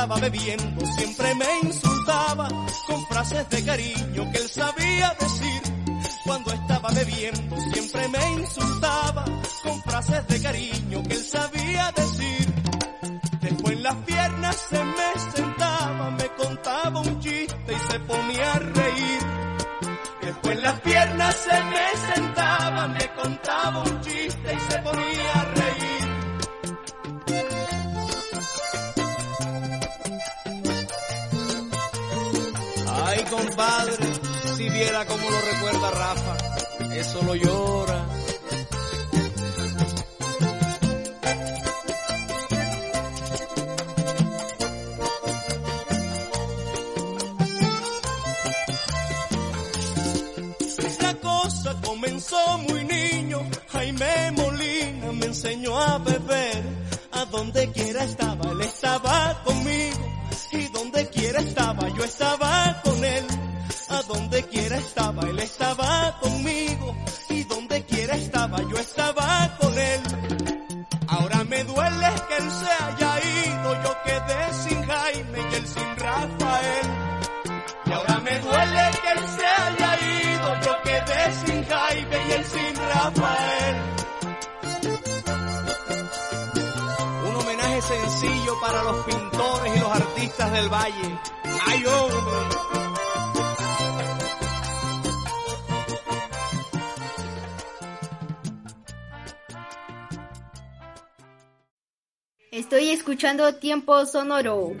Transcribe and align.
estaba 0.00 0.18
bebiendo 0.18 0.86
siempre 0.96 1.34
me 1.34 1.68
insultaba 1.68 2.48
con 2.86 3.06
frases 3.08 3.46
de 3.50 3.62
cariño 3.62 4.32
que 4.32 4.38
él 4.38 4.48
sabía 4.48 5.14
decir. 5.20 5.62
Cuando 6.24 6.52
estaba 6.54 6.88
bebiendo 6.88 7.56
siempre 7.70 8.08
me 8.08 8.32
insultaba 8.40 9.26
con 9.62 9.82
frases 9.82 10.26
de 10.26 10.40
cariño 10.40 11.02
que 11.02 11.14
él 11.14 11.22
sabía 11.22 11.92
decir. 11.94 12.54
Después 13.42 13.76
en 13.76 13.82
las 13.82 13.96
piernas 13.96 14.56
se 14.70 14.84
me 14.84 15.32
sentaba, 15.34 16.10
me 16.12 16.28
contaba 16.28 17.00
un 17.00 17.20
chiste 17.20 17.72
y 17.72 17.92
se 17.92 18.00
ponía 18.00 18.52
a 18.54 18.58
reír. 18.58 19.20
Después 20.22 20.56
en 20.56 20.62
las 20.62 20.80
piernas 20.80 21.36
se 21.36 21.62
me 21.62 22.14
sentaba, 22.14 22.29
viera 34.80 35.04
cómo 35.04 35.30
lo 35.30 35.40
recuerda 35.42 35.90
Rafa, 35.90 36.36
eso 36.94 37.22
lo 37.22 37.34
llora. 37.34 38.19
Estoy 102.52 102.90
escuchando 102.90 103.54
Tiempo 103.54 104.04
Sonoro. 104.06 104.72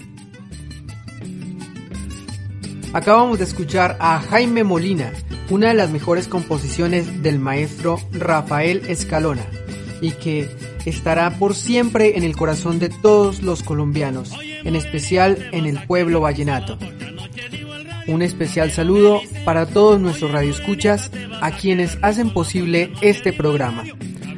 Acabamos 2.92 3.38
de 3.38 3.44
escuchar 3.44 3.96
a 4.00 4.18
Jaime 4.18 4.64
Molina, 4.64 5.12
una 5.50 5.68
de 5.68 5.74
las 5.74 5.88
mejores 5.90 6.26
composiciones 6.26 7.22
del 7.22 7.38
maestro 7.38 8.00
Rafael 8.10 8.82
Escalona, 8.88 9.46
y 10.00 10.10
que 10.10 10.50
estará 10.84 11.30
por 11.38 11.54
siempre 11.54 12.18
en 12.18 12.24
el 12.24 12.34
corazón 12.36 12.80
de 12.80 12.88
todos 12.88 13.40
los 13.40 13.62
colombianos, 13.62 14.32
en 14.64 14.74
especial 14.74 15.48
en 15.52 15.66
el 15.66 15.80
pueblo 15.86 16.20
vallenato. 16.20 16.76
Un 18.08 18.22
especial 18.22 18.72
saludo 18.72 19.20
para 19.44 19.66
todos 19.66 20.00
nuestros 20.00 20.32
radioescuchas, 20.32 21.12
a 21.40 21.52
quienes 21.52 21.98
hacen 22.02 22.30
posible 22.34 22.92
este 23.00 23.32
programa. 23.32 23.84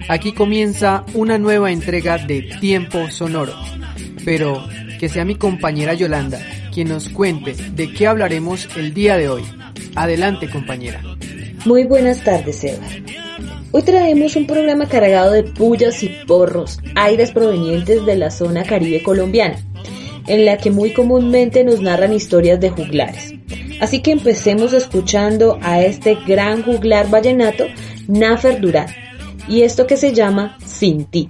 Aquí 0.09 0.33
comienza 0.33 1.05
una 1.15 1.39
nueva 1.39 1.71
entrega 1.71 2.19
de 2.19 2.43
Tiempo 2.61 3.11
Sonoro, 3.11 3.55
pero 4.25 4.65
que 4.99 5.09
sea 5.09 5.25
mi 5.25 5.37
compañera 5.37 5.95
Yolanda 5.95 6.41
quien 6.73 6.89
nos 6.89 7.09
cuente 7.09 7.55
de 7.55 7.93
qué 7.93 8.07
hablaremos 8.07 8.69
el 8.77 8.95
día 8.95 9.17
de 9.17 9.29
hoy. 9.29 9.43
Adelante 9.95 10.49
compañera. 10.49 11.03
Muy 11.65 11.85
buenas 11.85 12.25
tardes, 12.25 12.65
Eva. 12.65 12.85
Hoy 13.71 13.83
traemos 13.83 14.37
un 14.37 14.47
programa 14.47 14.89
cargado 14.89 15.33
de 15.33 15.45
pullas 15.45 16.03
y 16.03 16.09
porros, 16.27 16.81
aires 16.95 17.31
provenientes 17.31 18.05
de 18.05 18.17
la 18.17 18.31
zona 18.31 18.65
caribe 18.65 19.03
colombiana, 19.03 19.57
en 20.27 20.45
la 20.45 20.59
que 20.59 20.71
muy 20.71 20.93
comúnmente 20.93 21.63
nos 21.63 21.81
narran 21.81 22.13
historias 22.13 22.61
de 22.61 22.71
juglares. 22.71 23.35
Así 23.81 24.01
que 24.01 24.13
empecemos 24.13 24.73
escuchando 24.73 25.59
a 25.63 25.81
este 25.83 26.17
gran 26.27 26.63
juglar 26.63 27.11
vallenato, 27.11 27.65
Nafer 28.09 28.61
Durán, 28.61 28.89
y 29.49 29.63
esto 29.63 29.87
que 29.87 29.97
se 29.97 30.13
llama 30.13 30.57
Sin 30.65 31.07
ti. 31.07 31.29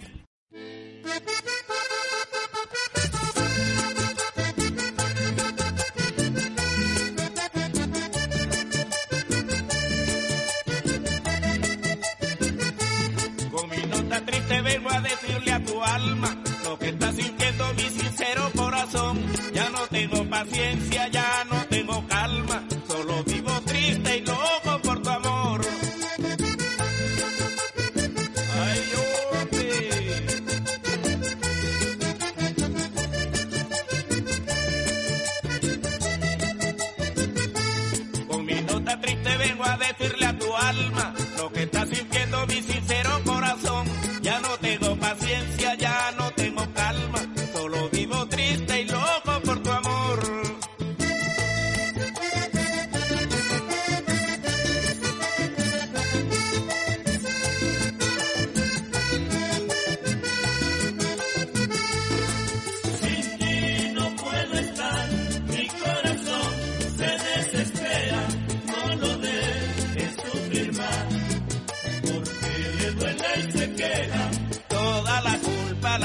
Con 13.50 13.70
mi 13.70 13.76
nota 13.86 14.24
triste 14.24 14.60
vengo 14.62 14.90
a 14.90 15.00
decirle 15.00 15.52
a 15.52 15.64
tu 15.64 15.82
alma 15.82 16.42
lo 16.64 16.78
que 16.78 16.88
está 16.88 17.12
sintiendo 17.12 17.64
mi 17.74 17.82
sincero 18.00 18.50
corazón. 18.56 19.20
Ya 19.52 19.68
no 19.70 19.86
tengo 19.90 20.24
paciencia, 20.28 21.08
ya 21.08 21.44
no 21.50 21.51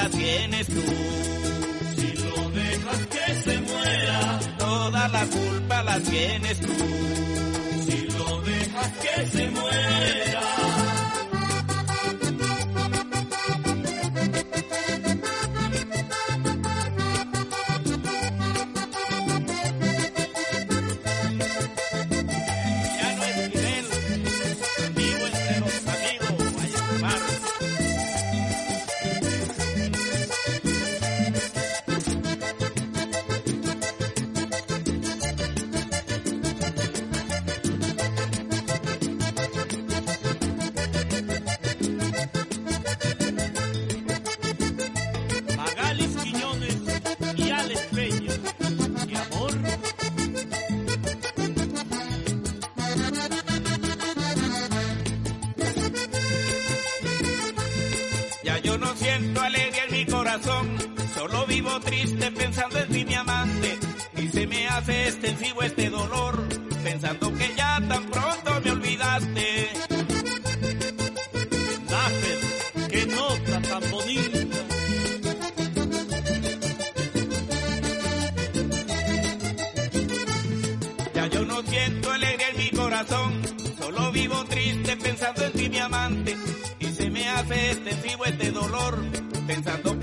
tienes 0.09 0.67
tú. 0.67 0.81
Si 1.95 2.13
lo 2.23 2.49
dejas 2.51 3.07
que 3.07 3.33
se 3.35 3.61
muera, 3.61 4.39
toda 4.57 5.07
la 5.09 5.25
culpa 5.25 5.83
la 5.83 5.99
tienes 5.99 6.59
tú. 6.59 7.26
Siento 81.69 82.11
alegría 82.11 82.49
en 82.49 82.57
mi 82.57 82.69
corazón, 82.71 83.41
solo 83.79 84.11
vivo 84.11 84.43
triste 84.45 84.97
pensando 84.97 85.43
en 85.45 85.51
ti 85.53 85.69
mi 85.69 85.79
amante. 85.79 86.37
Y 86.79 86.85
se 86.85 87.09
me 87.09 87.27
hace 87.29 87.71
extensivo 87.71 88.25
este 88.25 88.51
dolor, 88.51 89.03
pensando 89.45 89.96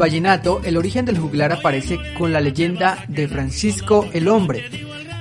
vallenato, 0.00 0.60
el 0.64 0.76
origen 0.76 1.04
del 1.04 1.18
juglar 1.18 1.52
aparece 1.52 1.98
con 2.18 2.32
la 2.32 2.40
leyenda 2.40 3.04
de 3.06 3.28
Francisco 3.28 4.08
el 4.12 4.26
Hombre, 4.26 4.64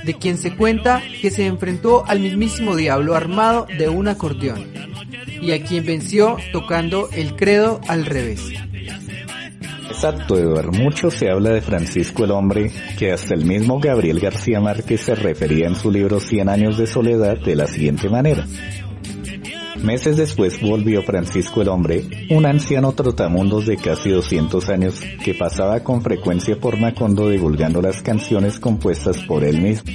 de 0.03 0.15
quien 0.15 0.39
se 0.39 0.55
cuenta 0.55 1.03
que 1.21 1.29
se 1.29 1.45
enfrentó 1.45 2.03
al 2.07 2.19
mismísimo 2.19 2.75
diablo 2.75 3.13
armado 3.13 3.67
de 3.77 3.89
un 3.89 4.07
acordeón, 4.07 4.65
y 5.41 5.51
a 5.51 5.63
quien 5.63 5.85
venció 5.85 6.37
tocando 6.51 7.09
el 7.11 7.35
credo 7.35 7.81
al 7.87 8.05
revés. 8.05 8.41
Exacto, 9.89 10.37
Eduardo. 10.37 10.71
Mucho 10.71 11.11
se 11.11 11.29
habla 11.29 11.49
de 11.49 11.61
Francisco 11.61 12.23
el 12.23 12.31
Hombre, 12.31 12.71
que 12.97 13.11
hasta 13.11 13.33
el 13.33 13.45
mismo 13.45 13.79
Gabriel 13.79 14.19
García 14.19 14.61
Márquez 14.61 15.01
se 15.01 15.13
refería 15.15 15.67
en 15.67 15.75
su 15.75 15.91
libro 15.91 16.19
Cien 16.19 16.47
años 16.47 16.77
de 16.77 16.87
soledad 16.87 17.37
de 17.37 17.55
la 17.55 17.67
siguiente 17.67 18.07
manera. 18.07 18.45
Meses 19.83 20.17
después 20.17 20.61
volvió 20.61 21.01
Francisco 21.03 21.61
el 21.61 21.69
Hombre, 21.69 22.03
un 22.29 22.45
anciano 22.45 22.91
trotamundos 22.91 23.65
de 23.65 23.77
casi 23.77 24.09
200 24.09 24.69
años 24.69 25.01
que 25.23 25.33
pasaba 25.33 25.79
con 25.81 26.01
frecuencia 26.01 26.59
por 26.59 26.77
Macondo 26.77 27.29
divulgando 27.29 27.81
las 27.81 28.01
canciones 28.01 28.59
compuestas 28.59 29.19
por 29.23 29.43
él 29.43 29.61
mismo. 29.61 29.89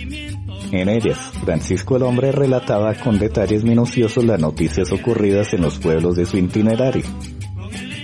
En 0.73 0.89
ellas, 0.89 1.19
Francisco 1.45 1.97
el 1.97 2.03
Hombre 2.03 2.33
relataba 2.33 2.95
con 2.95 3.19
detalles 3.19 3.63
minuciosos 3.63 4.25
las 4.25 4.41
noticias 4.41 4.91
ocurridas 4.91 5.53
en 5.53 5.61
los 5.61 5.79
pueblos 5.79 6.17
de 6.17 6.25
su 6.25 6.39
itinerario, 6.39 7.05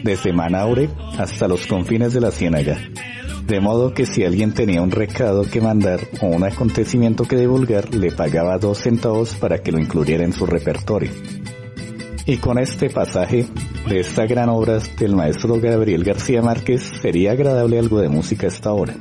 desde 0.05 0.33
Manaure 0.33 0.91
hasta 1.19 1.49
los 1.49 1.67
confines 1.67 2.13
de 2.13 2.21
la 2.21 2.31
Ciénaga. 2.31 2.79
De 3.47 3.59
modo 3.59 3.95
que 3.95 4.07
si 4.07 4.23
alguien 4.23 4.53
tenía 4.53 4.83
un 4.83 4.91
recado 4.91 5.43
que 5.43 5.61
mandar 5.61 6.01
o 6.21 6.27
un 6.27 6.45
acontecimiento 6.45 7.25
que 7.25 7.37
divulgar, 7.37 7.93
le 7.95 8.13
pagaba 8.13 8.59
dos 8.59 8.79
centavos 8.79 9.35
para 9.35 9.59
que 9.59 9.73
lo 9.73 9.81
incluyera 9.81 10.25
en 10.25 10.33
su 10.33 10.47
repertorio. 10.47 11.11
Y 12.27 12.37
con 12.37 12.59
este 12.59 12.91
pasaje 12.91 13.47
de 13.89 14.01
esta 14.01 14.27
gran 14.27 14.49
obra 14.49 14.79
del 14.99 15.17
maestro 15.17 15.61
Gabriel 15.61 16.05
García 16.05 16.43
Márquez, 16.43 16.83
sería 17.01 17.33
agradable 17.33 17.79
algo 17.79 18.01
de 18.01 18.09
música 18.09 18.47
a 18.47 18.51
esta 18.51 18.73
hora. 18.73 18.95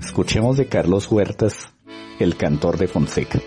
Escuchemos 0.00 0.56
de 0.56 0.66
Carlos 0.66 1.10
Huertas, 1.10 1.72
el 2.18 2.36
cantor 2.36 2.76
de 2.76 2.88
Fonseca. 2.88 3.40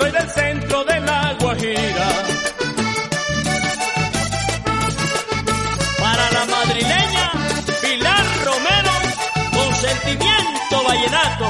soy 0.00 0.10
del 0.10 0.30
centro 0.30 0.84
de 0.84 1.00
la 1.00 1.36
Guajira. 1.40 2.08
Para 5.98 6.30
la 6.36 6.44
madrileña, 6.46 7.30
Pilar 7.82 8.24
Romero, 8.46 8.92
con 9.56 9.74
sentimiento 9.74 10.76
vallenato. 10.88 11.48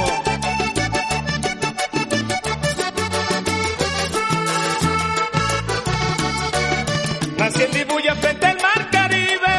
Nací 7.39 7.63
en 7.63 7.71
Dibuya 7.71 8.15
frente 8.17 8.47
al 8.47 8.57
mar 8.61 8.91
Caribe, 8.91 9.57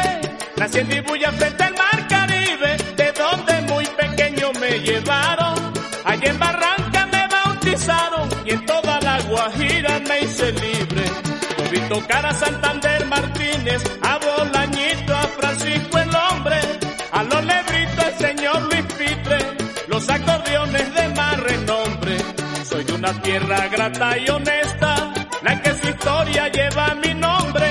nací 0.56 0.78
en 0.78 0.88
Dibuya 0.88 1.32
frente 1.32 1.64
al 1.64 1.74
mar 1.74 2.08
Caribe, 2.08 2.76
de 2.96 3.12
donde 3.12 3.72
muy 3.72 3.86
pequeño 3.86 4.52
me 4.60 4.78
llevaron. 4.80 5.41
Tocar 11.92 12.24
a 12.24 12.32
Santander 12.32 13.04
Martínez, 13.06 13.82
a 14.00 14.18
Bolañito, 14.18 15.14
a 15.14 15.26
Francisco 15.38 15.98
el 15.98 16.10
hombre, 16.16 16.58
a 17.12 17.22
los 17.22 17.44
lebritos 17.44 18.04
el 18.06 18.14
señor 18.26 18.62
Luis 18.62 18.84
Pitre, 18.96 19.38
los 19.88 20.08
acordeones 20.08 20.94
de 20.94 21.08
más 21.08 21.36
renombre. 21.40 22.16
Soy 22.64 22.84
de 22.84 22.92
una 22.94 23.12
tierra 23.20 23.68
grata 23.68 24.16
y 24.16 24.26
honesta, 24.30 25.12
la 25.42 25.60
que 25.60 25.74
su 25.74 25.88
historia 25.88 26.48
lleva 26.48 26.94
mi 26.94 27.12
nombre. 27.12 27.70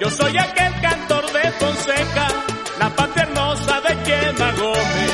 Yo 0.00 0.10
soy 0.10 0.36
aquel 0.36 0.72
cantor 0.80 1.32
de 1.32 1.52
Fonseca, 1.52 2.28
la 2.80 2.88
paternosa 2.90 3.80
de 3.82 3.96
Quema 4.02 4.52
Gómez. 4.52 5.09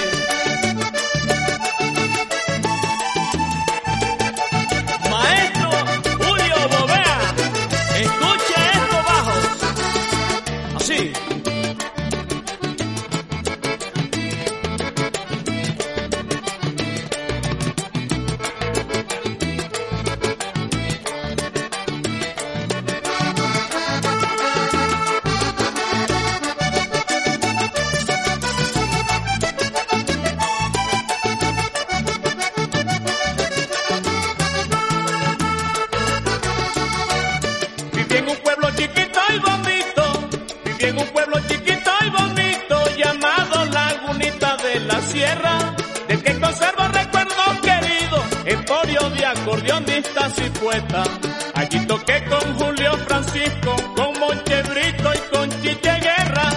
Acordeonistas 49.40 50.32
y 50.38 50.50
poetas. 50.58 51.08
Allí 51.54 51.86
toqué 51.86 52.24
con 52.24 52.58
Julio 52.58 52.92
Francisco, 53.06 53.76
con 53.94 54.18
Monche 54.20 54.62
Brito 54.62 55.10
y 55.14 55.34
con 55.34 55.50
Chiche 55.62 56.00
Guerra, 56.00 56.48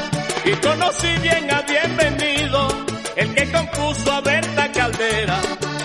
y 0.45 0.51
conocí 0.53 1.07
bien 1.21 1.51
a 1.51 1.61
Bienvenido, 1.61 2.67
el 3.15 3.33
que 3.35 3.51
compuso 3.51 4.11
a 4.11 4.21
Berta 4.21 4.71
Caldera. 4.71 5.39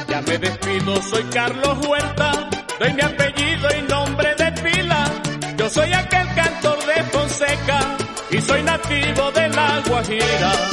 Ya 0.08 0.22
me 0.22 0.38
despido, 0.38 1.02
soy 1.02 1.24
Carlos 1.24 1.86
Huerta, 1.86 2.32
doy 2.78 2.92
mi 2.92 3.02
apellido 3.02 3.68
y 3.78 3.82
nombre 3.82 4.34
de 4.36 4.52
pila. 4.62 5.04
Yo 5.56 5.70
soy 5.70 5.92
aquel 5.92 6.34
cantor 6.34 6.78
de 6.86 7.02
Fonseca 7.04 7.80
y 8.30 8.40
soy 8.40 8.62
nativo 8.62 9.30
de 9.32 9.48
la 9.48 9.82
Guajira. 9.86 10.63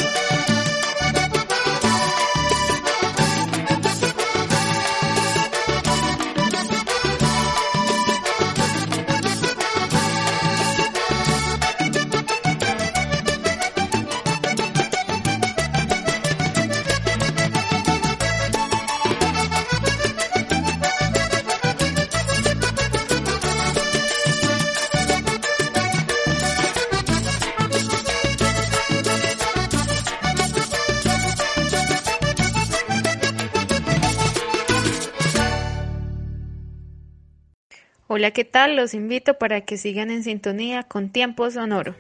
Hola, 38.22 38.30
¿qué 38.30 38.46
tal? 38.46 38.76
Los 38.76 38.94
invito 38.94 39.40
para 39.40 39.62
que 39.62 39.80
sigan 39.80 40.12
en 40.12 40.24
sintonía 40.24 40.84
con 40.84 41.10
Tiempo 41.10 41.50
Sonoro. 41.50 41.96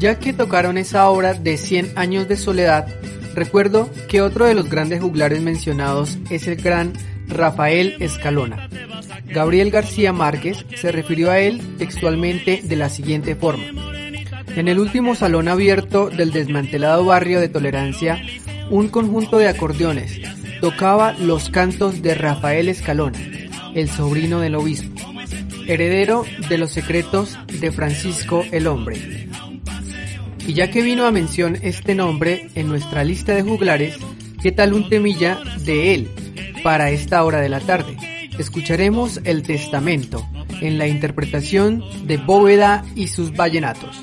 Ya 0.00 0.18
que 0.18 0.32
tocaron 0.32 0.76
esa 0.76 1.08
obra 1.08 1.34
de 1.34 1.56
100 1.56 1.92
años 1.94 2.26
de 2.26 2.34
soledad, 2.36 2.88
recuerdo 3.32 3.88
que 4.08 4.22
otro 4.22 4.46
de 4.46 4.54
los 4.54 4.68
grandes 4.68 5.00
juglares 5.00 5.40
mencionados 5.40 6.18
es 6.30 6.48
el 6.48 6.56
gran 6.56 6.94
Rafael 7.28 7.94
Escalona. 8.00 8.68
Gabriel 9.26 9.70
García 9.70 10.12
Márquez 10.12 10.66
se 10.74 10.90
refirió 10.90 11.30
a 11.30 11.38
él 11.38 11.62
textualmente 11.78 12.60
de 12.64 12.74
la 12.74 12.88
siguiente 12.88 13.36
forma. 13.36 13.66
En 14.56 14.66
el 14.66 14.80
último 14.80 15.14
salón 15.14 15.46
abierto 15.46 16.10
del 16.10 16.32
desmantelado 16.32 17.04
barrio 17.04 17.38
de 17.38 17.48
Tolerancia, 17.48 18.20
un 18.68 18.88
conjunto 18.88 19.38
de 19.38 19.46
acordeones 19.46 20.43
tocaba 20.64 21.12
los 21.18 21.50
cantos 21.50 22.00
de 22.00 22.14
Rafael 22.14 22.70
Escalona, 22.70 23.18
el 23.74 23.86
sobrino 23.90 24.40
del 24.40 24.54
obispo, 24.54 24.98
heredero 25.66 26.24
de 26.48 26.56
los 26.56 26.70
secretos 26.70 27.36
de 27.60 27.70
Francisco 27.70 28.42
el 28.50 28.66
Hombre. 28.66 29.28
Y 30.46 30.54
ya 30.54 30.70
que 30.70 30.80
vino 30.80 31.04
a 31.04 31.10
mención 31.10 31.58
este 31.60 31.94
nombre 31.94 32.48
en 32.54 32.68
nuestra 32.68 33.04
lista 33.04 33.34
de 33.34 33.42
juglares, 33.42 33.98
¿qué 34.42 34.52
tal 34.52 34.72
un 34.72 34.88
temilla 34.88 35.38
de 35.66 35.92
él 35.92 36.08
para 36.62 36.90
esta 36.90 37.22
hora 37.24 37.42
de 37.42 37.50
la 37.50 37.60
tarde? 37.60 37.98
Escucharemos 38.38 39.20
el 39.24 39.42
testamento 39.42 40.26
en 40.62 40.78
la 40.78 40.88
interpretación 40.88 41.84
de 42.06 42.16
Bóveda 42.16 42.86
y 42.94 43.08
sus 43.08 43.36
vallenatos. 43.36 44.02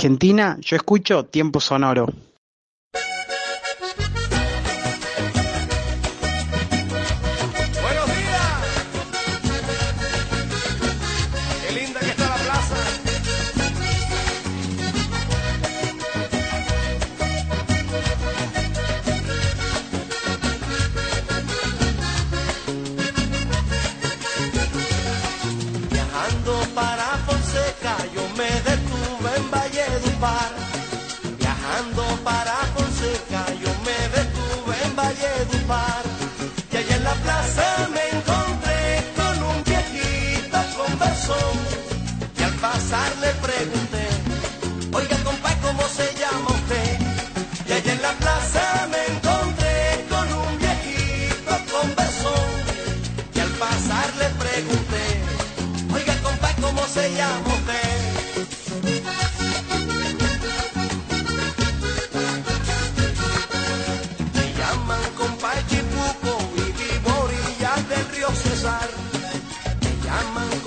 Argentina 0.00 0.56
yo 0.62 0.76
escucho 0.76 1.26
Tiempo 1.26 1.60
Sonoro. 1.60 2.06
Buenos 7.82 8.10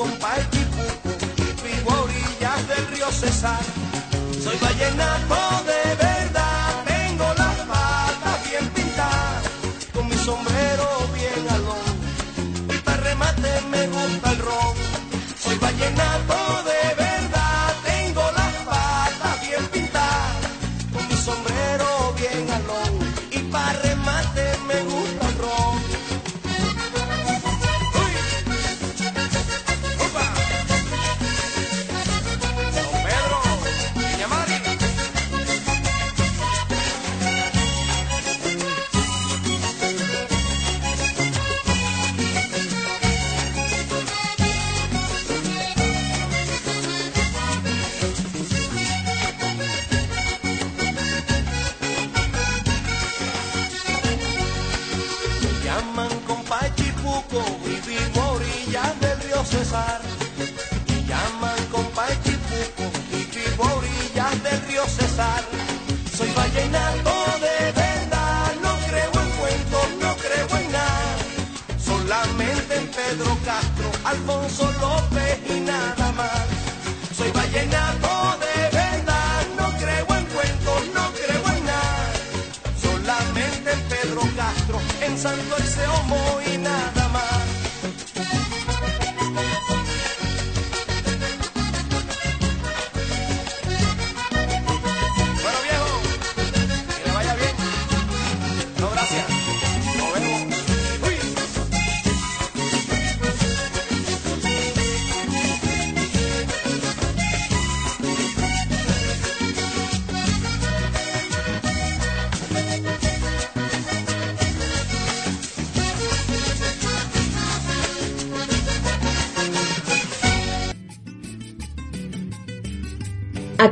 compa 0.04 0.36
Chipuco 0.52 1.10
y 1.38 1.64
vivo 1.64 1.92
orillas 2.04 2.68
del 2.68 2.88
río 2.88 3.10
Cesar. 3.12 3.64
Soy 4.44 4.58
vallenato 4.58 5.64
de 5.66 6.13
Soy 65.14 66.32
vallenato 66.32 67.14
de 67.40 67.72
verdad, 67.72 68.52
no 68.64 68.74
creo 68.88 69.12
en 69.22 69.30
cuentos, 69.42 69.88
no 70.02 70.16
creo 70.16 70.60
en 70.60 70.72
nada. 70.72 71.18
Solamente 71.78 72.76
en 72.78 72.88
Pedro 72.88 73.38
Castro, 73.46 73.92
Alfonso 74.06 74.72
López 74.82 75.38
y 75.56 75.60
nada 75.60 76.12
más. 76.14 76.46
Soy 77.16 77.32
vallenato 77.32 78.40
de 78.40 78.76
verdad, 78.76 79.46
no 79.56 79.70
creo 79.78 80.18
en 80.18 80.26
cuentos, 80.26 80.82
no 80.96 81.12
creo 81.14 81.58
en 81.58 81.66
nada 81.66 82.14
solamente 82.82 83.72
en 83.72 83.82
Pedro 83.82 84.22
Castro, 84.36 84.80
en 85.02 85.18
Santo 85.18 85.58
Exeomo 85.58 86.23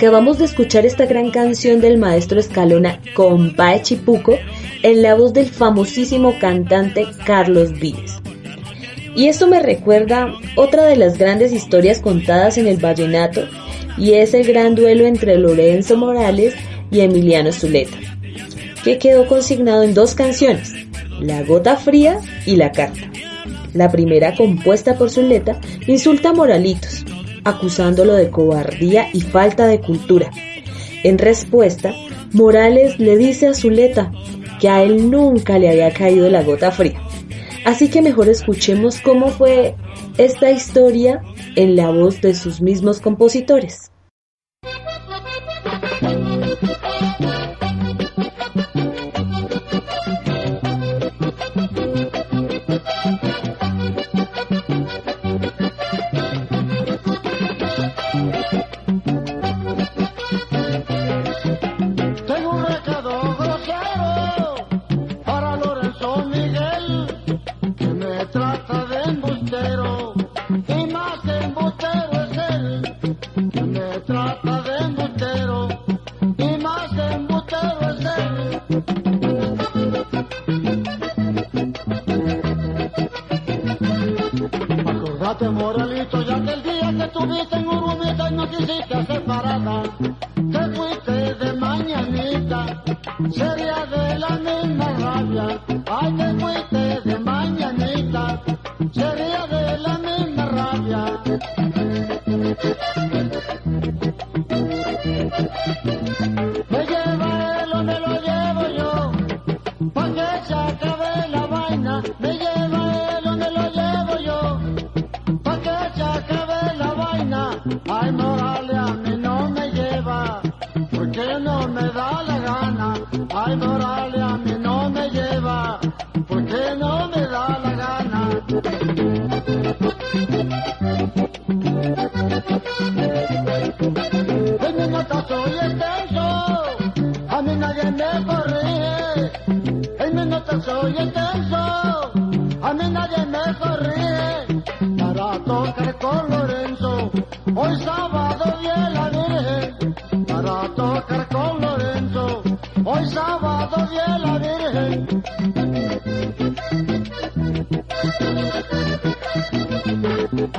Acabamos 0.02 0.40
de 0.40 0.46
escuchar 0.46 0.84
esta 0.84 1.06
gran 1.06 1.30
canción 1.30 1.80
del 1.80 2.00
maestro 2.00 2.40
Escalona, 2.40 3.00
Compa 3.14 3.84
Chipuco, 3.84 4.36
en 4.82 5.04
la 5.04 5.14
voz 5.14 5.32
del 5.32 5.46
famosísimo 5.46 6.40
cantante 6.40 7.06
Carlos 7.24 7.72
Vives. 7.74 8.14
Y 9.16 9.28
esto 9.28 9.46
me 9.46 9.62
recuerda 9.62 10.34
otra 10.56 10.86
de 10.86 10.96
las 10.96 11.20
grandes 11.20 11.54
historias 11.54 12.00
contadas 12.00 12.58
en 12.58 12.66
el 12.66 12.78
vallenato, 12.78 13.48
y 13.96 14.14
es 14.14 14.34
el 14.34 14.44
gran 14.44 14.74
duelo 14.74 15.06
entre 15.06 15.38
Lorenzo 15.38 15.96
Morales 15.98 16.56
y 16.90 17.02
Emiliano 17.02 17.52
Zuleta, 17.52 17.98
que 18.84 18.98
quedó 18.98 19.28
consignado 19.28 19.84
en 19.84 19.94
dos 19.94 20.16
canciones, 20.16 20.74
La 21.20 21.44
Gota 21.44 21.78
Fría 21.78 22.20
y 22.48 22.56
La 22.56 22.72
Carta. 22.72 23.08
La 23.76 23.92
primera, 23.92 24.34
compuesta 24.36 24.98
por 24.98 25.12
Zuleta, 25.12 25.62
insulta 25.86 26.30
a 26.30 26.34
Moralitos, 26.34 27.06
acusándolo 27.44 28.14
de 28.14 28.30
cobardía 28.30 29.08
y 29.14 29.22
falta 29.22 29.68
de 29.68 29.80
cultura. 29.80 30.30
En 31.04 31.18
respuesta, 31.18 31.94
Morales 32.34 33.00
le 33.00 33.18
dice 33.18 33.48
a 33.48 33.54
Zuleta 33.54 34.12
que 34.60 34.70
a 34.70 34.84
él 34.84 35.10
nunca 35.10 35.58
le 35.58 35.70
había 35.70 35.92
caído 35.92 36.30
la 36.30 36.44
gota 36.44 36.72
fría. 36.72 37.02
Así 37.66 37.90
que 37.90 38.02
mejor 38.02 38.30
escuchemos 38.30 39.00
cómo 39.02 39.30
fue 39.30 39.76
esta 40.18 40.52
historia 40.52 41.22
en 41.56 41.76
la 41.76 41.90
voz 41.90 42.22
de 42.22 42.34
sus 42.34 42.62
mismos 42.62 43.00
compositores. 43.00 43.91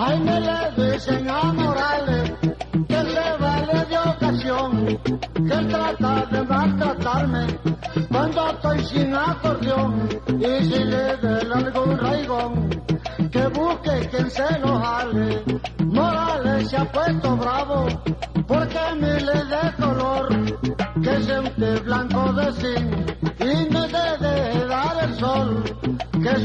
Ay, 0.05 0.19
me 0.19 0.41
le 0.41 0.91
dicen 0.91 1.31
a 1.31 1.53
Morales 1.53 2.33
que 2.89 3.01
se 3.13 3.37
vale 3.39 3.85
de 3.91 3.99
ocasión, 3.99 4.87
que 5.47 5.55
él 5.55 5.69
trata 5.69 6.27
de 6.27 6.43
maltratarme 6.43 7.47
cuando 8.11 8.51
estoy 8.51 8.85
sin 8.85 9.15
acordeón 9.15 10.09
y 10.27 10.65
si 10.65 10.85
le 10.93 11.17
den 11.19 11.53
algún 11.53 11.99
raigón, 11.99 12.69
que 13.31 13.47
busque 13.47 14.09
quien 14.11 14.29
se 14.29 14.59
lo 14.59 14.77
jale. 14.81 15.45
Morales 15.85 16.69
se 16.69 16.77
ha 16.79 16.85
puesto 16.91 17.37
bravo 17.37 17.87
porque 18.49 18.81
mí 18.97 19.13
le 19.29 19.39
dé 19.53 19.82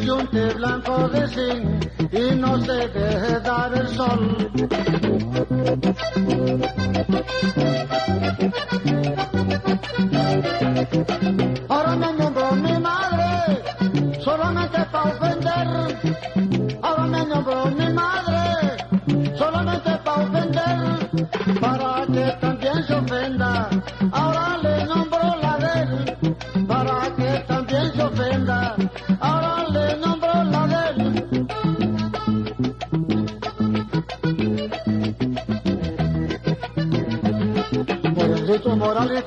que 0.08 0.14
se 0.14 0.20
unte 0.20 0.54
blanco 0.54 1.10
de 1.10 1.28
zinc 1.28 2.14
y 2.14 2.36
no 2.36 2.58
se 2.62 2.88
deje 2.88 3.40
dar 3.42 3.74
el 3.74 3.88
sol. 3.90 4.52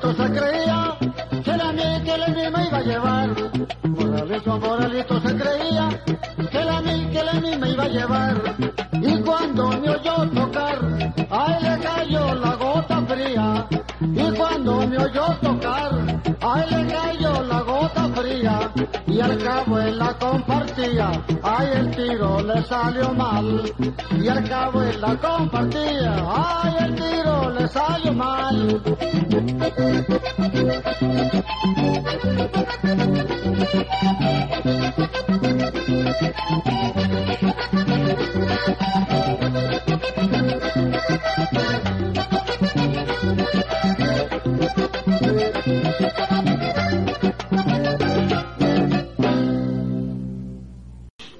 Moralito 0.01 0.23
se 0.23 0.31
creía 0.31 0.97
que 1.43 1.57
la 1.57 1.71
mí, 1.73 2.03
que 2.03 2.17
la 2.17 2.27
me 2.27 2.65
iba 2.65 2.77
a 2.77 2.81
llevar. 2.81 3.29
Moralito, 3.83 4.59
Moralito 4.59 5.21
se 5.21 5.35
creía 5.35 5.89
que 6.51 6.63
la 6.65 6.81
mí, 6.81 7.05
que 7.11 7.23
la 7.23 7.33
me 7.33 7.69
iba 7.69 7.83
a 7.83 7.87
llevar. 7.87 8.41
Y 8.93 9.21
cuando 9.21 9.69
me 9.69 9.89
oyó 9.91 10.27
tocar, 10.31 10.79
ahí 11.29 11.63
le 11.63 11.79
cayó 11.79 12.33
la 12.33 12.55
gota 12.55 13.01
fría. 13.07 13.67
Y 14.01 14.31
cuando 14.31 14.87
me 14.87 14.97
oyó 14.97 15.25
tocar, 15.39 15.91
ahí 16.41 16.63
le 16.71 16.93
cayó 16.93 17.43
la 17.43 17.61
gota 17.61 18.09
fría. 18.15 18.71
Y 19.05 19.21
al 19.21 19.37
cabo 19.37 19.79
él 19.79 19.99
la 19.99 20.17
compartía, 20.17 21.11
ay 21.43 21.67
el 21.75 21.91
tiro 21.95 22.41
le 22.41 22.63
salió 22.63 23.13
mal. 23.13 23.71
Y 24.19 24.27
al 24.27 24.49
cabo 24.49 24.81
él 24.81 24.99
la 24.99 25.15
compartía, 25.17 26.25
ay 26.27 26.75
el 26.85 26.95
tiro. 26.95 27.30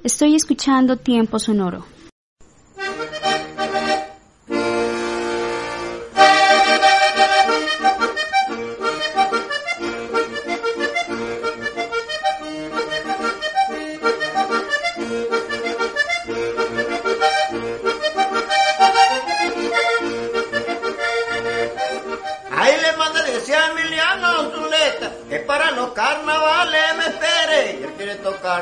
Estoy 0.03 0.35
escuchando 0.35 0.97
Tiempo 0.97 1.39
Sonoro. 1.39 2.00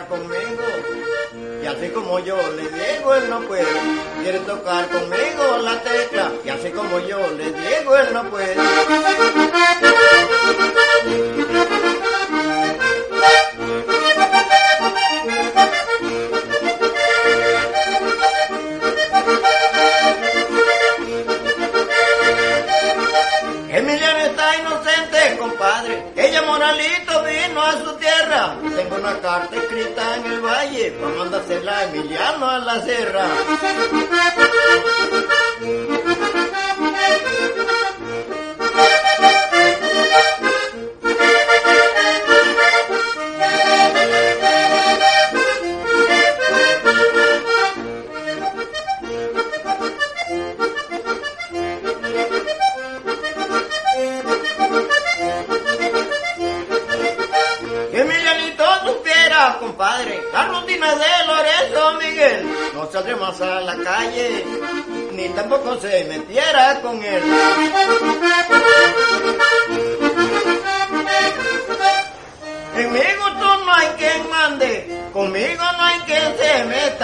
Conmigo. 0.07 0.63
Y 1.61 1.65
así 1.65 1.89
como 1.89 2.19
yo 2.19 2.37
le 2.55 2.63
digo, 2.63 3.15
él 3.15 3.29
no 3.29 3.41
puede. 3.41 3.65
Quiere 4.21 4.39
tocar 4.39 4.87
conmigo 4.89 5.57
la 5.61 5.81
tecla 5.81 6.31
y 6.43 6.49
así 6.49 6.69
como 6.69 6.99
yo 6.99 7.19
le 7.31 7.45
digo, 7.45 7.97
él 7.97 8.13
no 8.13 8.29
puede. 8.29 8.55
Carta 29.49 29.55
escrita 29.55 30.17
en 30.17 30.25
el 30.25 30.41
valle. 30.41 30.91
para 30.91 31.15
mandársela 31.15 31.77
a 31.77 31.83
Emiliano 31.85 32.49
a 32.49 32.59
la 32.59 32.81
serra. 32.81 33.25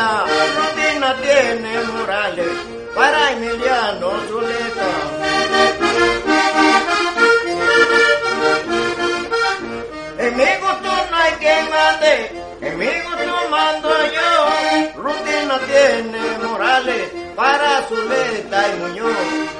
Rutina 0.05 1.15
tiene 1.19 1.81
morales 1.81 2.51
para 2.93 3.31
Emiliano 3.31 4.11
Zuleta. 4.27 4.87
En 10.19 10.37
mi 10.37 10.43
gusto 10.61 10.91
no 11.09 11.17
hay 11.17 11.31
quien 11.39 11.69
mande, 11.71 12.41
en 12.61 12.77
mi 12.77 12.85
gusto 12.85 13.49
mando 13.49 13.89
yo. 14.13 15.01
Rutina 15.01 15.59
tiene 15.71 16.37
morales 16.47 17.11
para 17.35 17.81
Zuleta 17.87 18.67
y 18.67 18.79
Muñoz. 18.81 19.55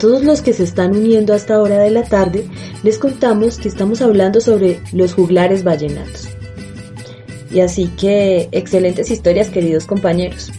Todos 0.00 0.24
los 0.24 0.40
que 0.40 0.54
se 0.54 0.64
están 0.64 0.96
uniendo 0.96 1.34
a 1.34 1.36
esta 1.36 1.60
hora 1.60 1.78
de 1.78 1.90
la 1.90 2.02
tarde, 2.02 2.48
les 2.82 2.98
contamos 2.98 3.58
que 3.58 3.68
estamos 3.68 4.00
hablando 4.00 4.40
sobre 4.40 4.80
los 4.92 5.12
juglares 5.12 5.62
vallenatos. 5.62 6.28
Y 7.52 7.60
así 7.60 7.88
que, 8.00 8.48
excelentes 8.50 9.10
historias 9.10 9.50
queridos 9.50 9.84
compañeros. 9.84 10.50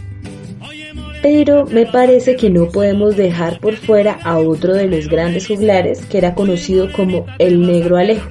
Pero 1.23 1.65
me 1.65 1.85
parece 1.87 2.35
que 2.35 2.49
no 2.49 2.69
podemos 2.69 3.17
dejar 3.17 3.59
por 3.59 3.75
fuera 3.75 4.19
a 4.23 4.37
otro 4.37 4.75
de 4.75 4.87
los 4.87 5.07
grandes 5.07 5.47
juglares 5.47 6.05
que 6.05 6.19
era 6.19 6.35
conocido 6.35 6.91
como 6.91 7.25
el 7.39 7.61
Negro 7.61 7.97
Alejo 7.97 8.29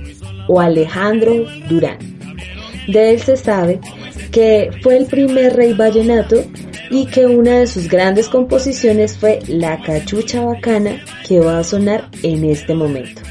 o 0.49 0.61
Alejandro 0.61 1.45
Durán. 1.69 1.99
De 2.87 3.11
él 3.11 3.21
se 3.21 3.37
sabe 3.37 3.81
que 4.31 4.71
fue 4.83 4.97
el 4.97 5.07
primer 5.07 5.57
rey 5.57 5.73
vallenato 5.73 6.45
y 6.91 7.07
que 7.07 7.27
una 7.27 7.61
de 7.61 7.67
sus 7.67 7.89
grandes 7.89 8.29
composiciones 8.29 9.17
fue 9.17 9.39
La 9.47 9.81
Cachucha 9.81 10.45
Bacana 10.45 11.03
que 11.27 11.41
va 11.41 11.59
a 11.59 11.65
sonar 11.65 12.11
en 12.23 12.45
este 12.45 12.75
momento. 12.75 13.23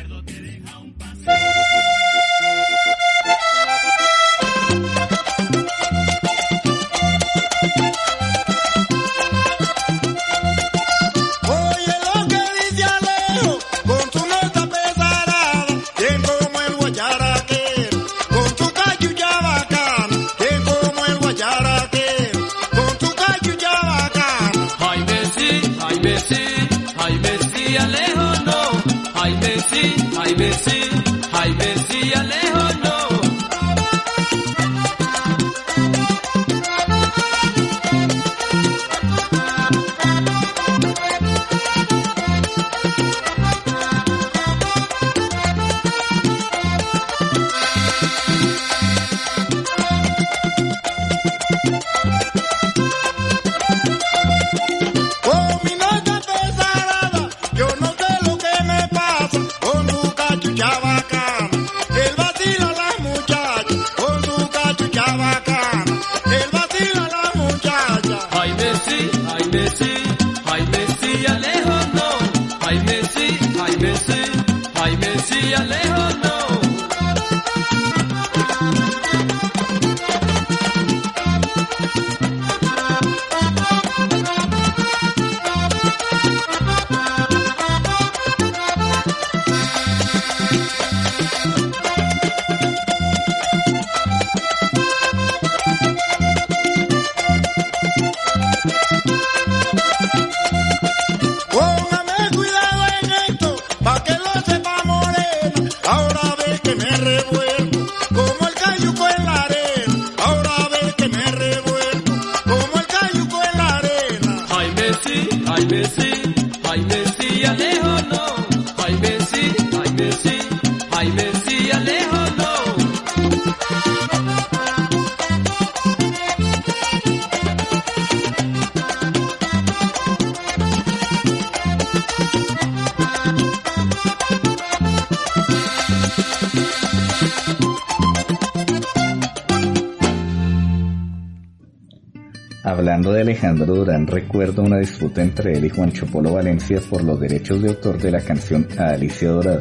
Hablando 142.80 143.12
de 143.12 143.24
Alejandro 143.24 143.76
Durán, 143.76 144.08
recuerdo 144.08 144.62
una 144.62 144.78
disputa 144.78 145.22
entre 145.22 145.52
él 145.52 145.66
y 145.66 145.70
Juancho 145.70 146.06
Polo 146.06 146.32
Valencia 146.36 146.80
por 146.90 147.04
los 147.04 147.20
derechos 147.20 147.62
de 147.62 147.72
autor 147.72 147.98
de 148.02 148.10
la 148.10 148.22
canción 148.22 148.66
A 148.78 148.92
Alicia 148.92 149.32
Dorada, 149.32 149.60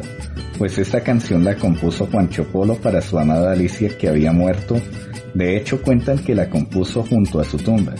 pues 0.57 0.77
esta 0.77 1.01
canción 1.01 1.43
la 1.43 1.55
compuso 1.55 2.07
Juancho 2.07 2.45
Polo 2.45 2.75
para 2.75 3.01
su 3.01 3.19
amada 3.19 3.51
Alicia 3.51 3.89
que 3.97 4.07
había 4.07 4.31
muerto, 4.31 4.79
de 5.33 5.57
hecho 5.57 5.81
cuentan 5.81 6.19
que 6.19 6.33
la 6.33 6.49
compuso 6.49 7.03
junto 7.03 7.41
a 7.41 7.43
su 7.43 7.57
tumba, 7.57 7.93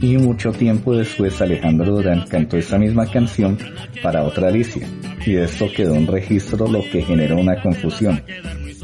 y 0.00 0.16
mucho 0.16 0.52
tiempo 0.52 0.96
después 0.96 1.42
Alejandro 1.42 1.96
Durán 1.96 2.24
cantó 2.26 2.56
esa 2.56 2.78
misma 2.78 3.06
canción 3.06 3.58
para 4.02 4.24
otra 4.24 4.48
Alicia, 4.48 4.88
y 5.26 5.36
esto 5.36 5.66
quedó 5.76 5.92
un 5.92 6.06
registro 6.06 6.66
lo 6.66 6.80
que 6.80 7.02
generó 7.02 7.38
una 7.38 7.60
confusión, 7.60 8.22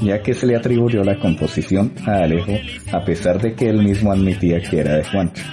ya 0.02 0.20
que 0.22 0.34
se 0.34 0.46
le 0.46 0.54
atribuyó 0.54 1.02
la 1.02 1.18
composición 1.18 1.94
a 2.04 2.24
Alejo 2.24 2.52
a 2.92 3.02
pesar 3.06 3.40
de 3.40 3.54
que 3.54 3.70
él 3.70 3.82
mismo 3.82 4.12
admitía 4.12 4.60
que 4.60 4.80
era 4.80 4.94
de 4.94 5.04
Juancho. 5.04 5.44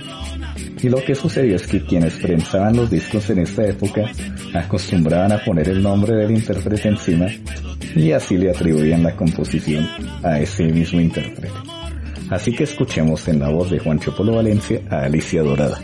Y 0.85 0.89
lo 0.89 1.03
que 1.03 1.15
sucedió 1.15 1.55
es 1.55 1.65
que 1.65 1.83
quienes 1.83 2.13
prensaban 2.17 2.75
los 2.75 2.91
discos 2.91 3.27
en 3.31 3.39
esta 3.39 3.65
época 3.65 4.03
acostumbraban 4.53 5.31
a 5.31 5.43
poner 5.43 5.69
el 5.69 5.81
nombre 5.81 6.15
del 6.15 6.29
intérprete 6.29 6.89
encima 6.89 7.25
y 7.95 8.11
así 8.11 8.37
le 8.37 8.51
atribuían 8.51 9.01
la 9.01 9.15
composición 9.15 9.89
a 10.21 10.39
ese 10.39 10.65
mismo 10.65 11.01
intérprete. 11.01 11.57
Así 12.29 12.55
que 12.55 12.65
escuchemos 12.65 13.27
en 13.27 13.39
la 13.39 13.49
voz 13.49 13.71
de 13.71 13.79
Juancho 13.79 14.15
Polo 14.15 14.35
Valencia 14.35 14.79
a 14.91 15.05
Alicia 15.05 15.41
Dorada. 15.41 15.81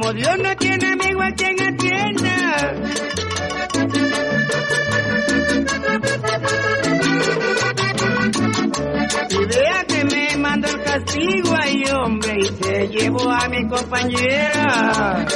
Como 0.00 0.12
Dios 0.12 0.38
no 0.38 0.54
tiene 0.54 0.92
amigo 0.92 1.20
a 1.20 1.32
quien 1.32 1.60
atienda. 1.60 2.72
Y 9.28 9.44
vea 9.44 9.84
que 9.88 10.04
me 10.04 10.36
mandó 10.36 10.68
el 10.68 10.82
castigo 10.84 11.56
ay 11.60 11.82
hombre 11.90 12.32
y 12.38 12.44
se 12.44 12.88
llevó 12.88 13.28
a 13.28 13.48
mi 13.48 13.66
compañera. 13.66 15.26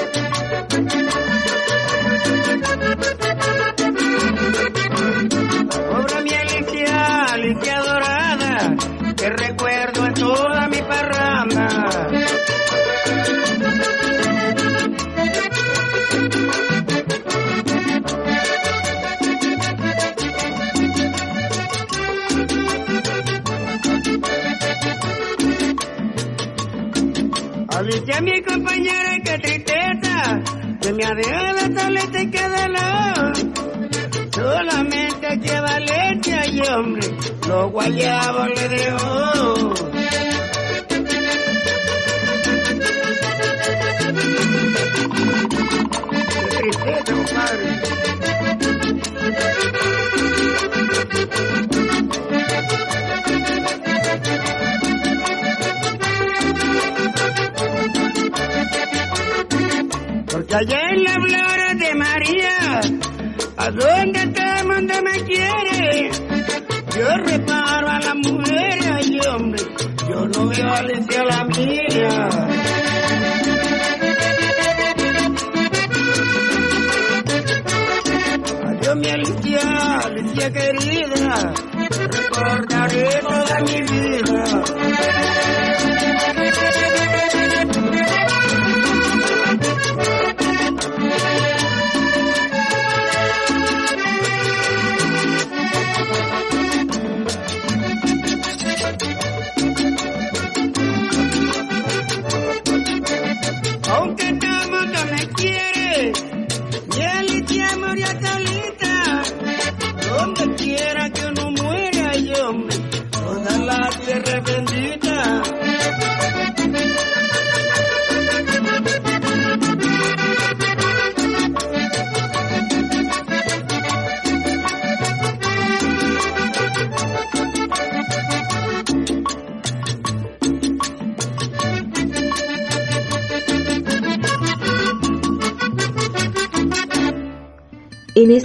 Recordaré 82.89 83.21
toda 83.21 83.61
mi 83.61 83.92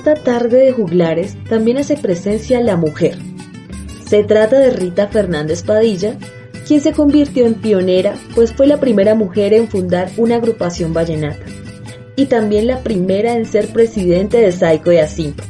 esta 0.08 0.24
tarde 0.24 0.60
de 0.60 0.72
juglares 0.72 1.36
también 1.50 1.80
hace 1.80 1.98
presencia 1.98 2.62
la 2.62 2.78
mujer. 2.78 3.18
Se 4.08 4.24
trata 4.24 4.58
de 4.58 4.70
Rita 4.70 5.08
Fernández 5.08 5.64
Padilla, 5.64 6.18
quien 6.66 6.80
se 6.80 6.94
convirtió 6.94 7.46
en 7.46 7.56
pionera, 7.56 8.14
pues 8.34 8.54
fue 8.54 8.68
la 8.68 8.80
primera 8.80 9.16
mujer 9.16 9.54
en 9.54 9.68
fundar 9.68 10.10
una 10.16 10.38
agrupación 10.38 10.94
vallenata, 10.94 11.46
y 12.16 12.28
también 12.28 12.68
la 12.68 12.84
primera 12.84 13.34
en 13.34 13.46
ser 13.46 13.68
presidente 13.74 14.38
de 14.38 14.54
Saico 14.54 14.94
y 14.94 14.98
Asimpo. 14.98 15.44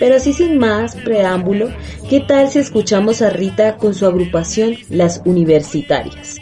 Pero 0.00 0.16
así 0.16 0.32
sin 0.32 0.58
más 0.58 0.96
preámbulo, 0.96 1.68
¿qué 2.10 2.18
tal 2.18 2.50
si 2.50 2.58
escuchamos 2.58 3.22
a 3.22 3.30
Rita 3.30 3.76
con 3.76 3.94
su 3.94 4.04
agrupación 4.04 4.74
Las 4.90 5.22
Universitarias? 5.24 6.38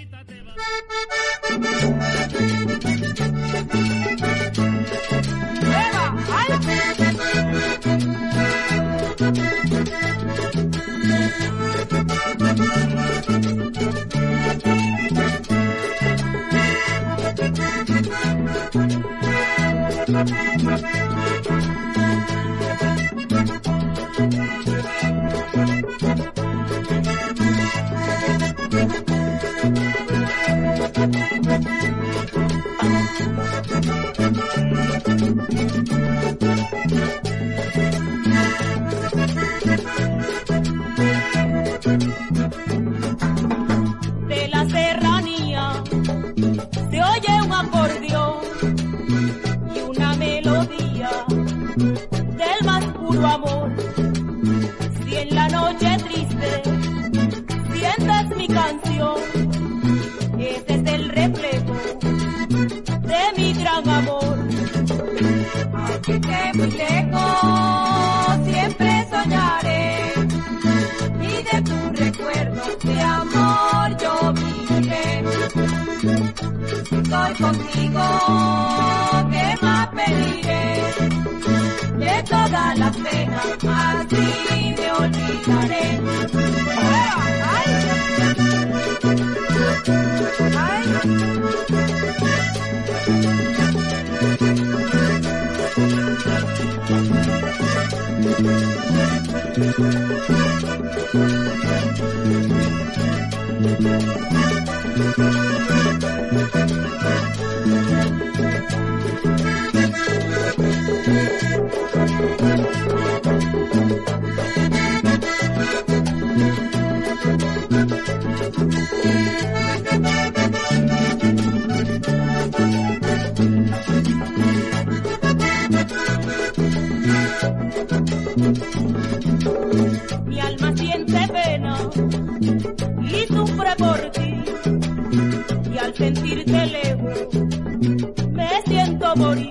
morir. 139.16 139.50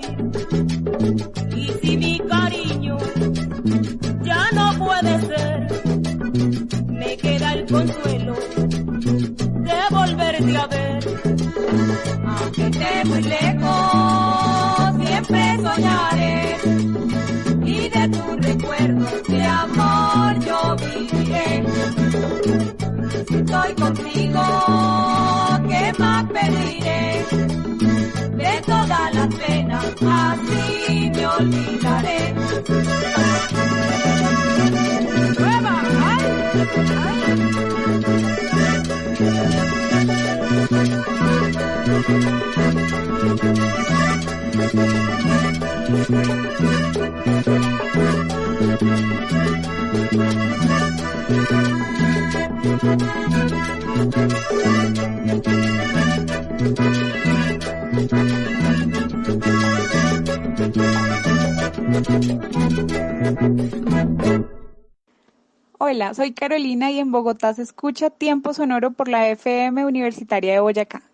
Y 1.56 1.72
si 1.80 1.96
mi 1.96 2.18
cariño 2.20 2.96
ya 4.22 4.46
no 4.52 4.74
puede 4.78 5.20
ser, 5.26 5.66
me 6.88 7.16
queda 7.16 7.54
el 7.54 7.66
consuelo 7.66 8.34
de 9.68 9.80
volverte 9.90 10.56
a 10.56 10.66
ver. 10.66 11.04
Aunque 12.26 12.66
esté 12.66 13.04
muy 13.04 13.22
lejos, 13.22 14.96
siempre 15.04 15.56
soñaré. 15.62 16.56
Y 17.64 17.88
de 17.88 18.08
tus 18.08 18.46
recuerdos 18.46 19.22
de 19.28 19.42
amor 19.44 20.44
yo 20.44 20.76
viviré. 20.76 21.64
Si 23.28 23.34
estoy 23.36 23.74
contigo. 23.74 24.53
¡Ay! 36.76 37.23
Soy 66.14 66.32
Carolina 66.32 66.90
y 66.90 66.98
en 66.98 67.12
Bogotá 67.12 67.52
se 67.54 67.62
escucha 67.62 68.10
Tiempo 68.10 68.54
Sonoro 68.54 68.92
por 68.92 69.08
la 69.08 69.28
FM 69.28 69.84
Universitaria 69.84 70.54
de 70.54 70.60
Boyacá. 70.60 71.13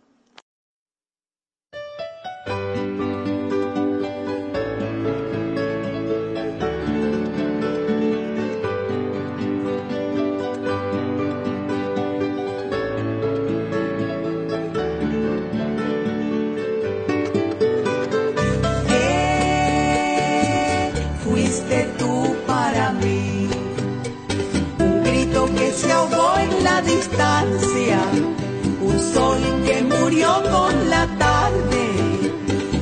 Un 28.81 28.99
sol 29.15 29.39
que 29.67 29.83
murió 29.83 30.43
con 30.51 30.91
la 30.91 31.07
tarde, 31.19 32.33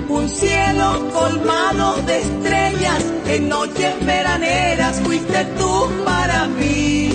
un 0.08 0.28
cielo 0.28 1.08
colmado 1.12 2.02
de 2.02 2.20
estrellas 2.20 3.04
en 3.26 3.48
noches 3.48 3.94
veraneras, 4.04 5.00
fuiste 5.00 5.44
tú 5.58 5.90
para 6.04 6.46
mí, 6.46 7.10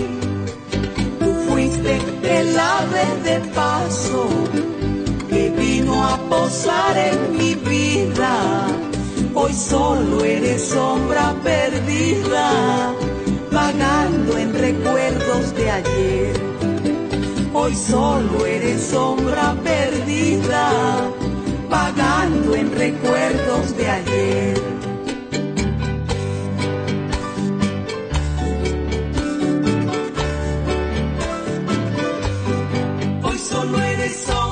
tú 1.19 1.33
fuiste 1.49 1.99
el 2.23 2.59
ave 2.59 3.05
de 3.23 3.39
paso 3.51 4.27
que 5.29 5.49
vino 5.51 6.03
a 6.03 6.17
posar 6.29 6.97
en 6.97 7.37
mi 7.37 7.55
vida. 7.55 8.67
Hoy 9.35 9.53
solo 9.53 10.23
eres 10.23 10.69
sombra 10.69 11.33
perdida, 11.43 12.93
vagando 13.51 14.37
en 14.37 14.53
recuerdos 14.53 15.55
de 15.55 15.71
ayer. 15.71 16.53
Hoy 17.55 17.75
solo 17.75 18.45
eres 18.47 18.81
sombra 18.81 19.55
perdida, 19.63 20.71
vagando 21.69 22.55
en 22.55 22.71
recuerdos 22.75 23.77
de 23.77 23.89
ayer. 23.89 24.61
Hoy 33.21 33.37
solo 33.37 33.79
eres 33.79 34.15
sombra 34.15 34.42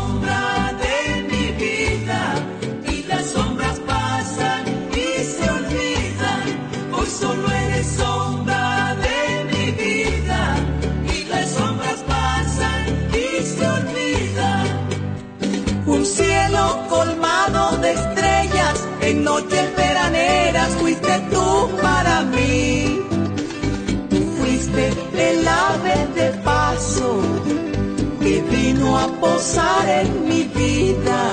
posar 29.07 29.87
en 29.89 30.27
mi 30.27 30.43
vida. 30.43 31.31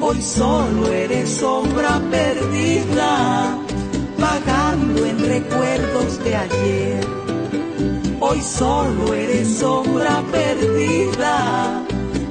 Hoy 0.00 0.20
solo 0.20 0.92
eres 0.92 1.30
sombra 1.30 2.00
perdida, 2.10 3.58
vagando 4.18 5.04
en 5.04 5.18
recuerdos 5.18 6.22
de 6.24 6.36
ayer. 6.36 7.06
Hoy 8.20 8.40
solo 8.40 9.14
eres 9.14 9.58
sombra 9.58 10.22
perdida, 10.32 11.82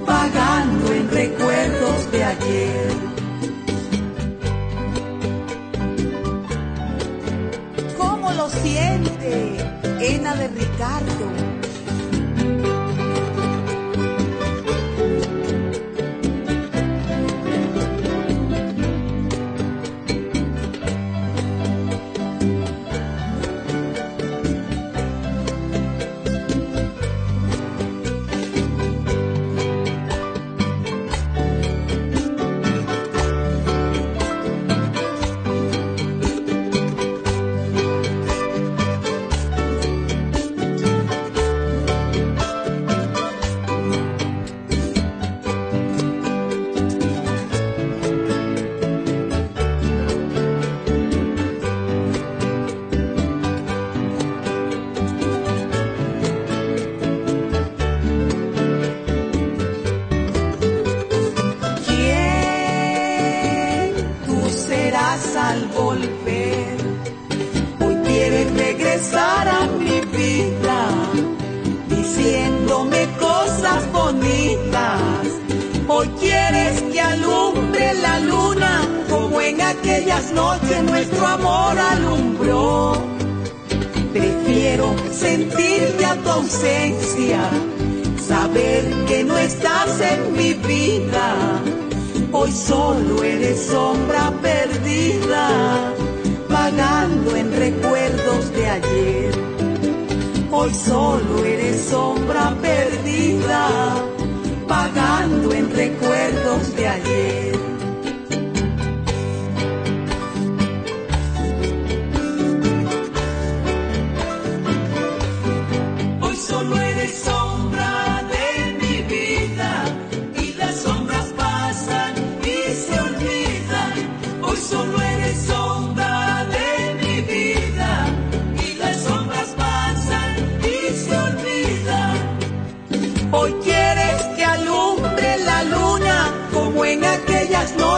vagando 0.05 0.93
en 0.93 1.09
recuerdos 1.11 2.11
de 2.11 2.23
ayer. 2.23 2.91
¿Cómo 7.97 8.31
lo 8.31 8.49
siente, 8.49 9.57
Ena 9.99 10.35
de 10.35 10.47
Ricardo? 10.47 11.44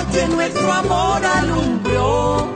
Noches 0.07 0.29
nuestro 0.29 0.71
amor 0.71 1.25
alumbró. 1.25 2.47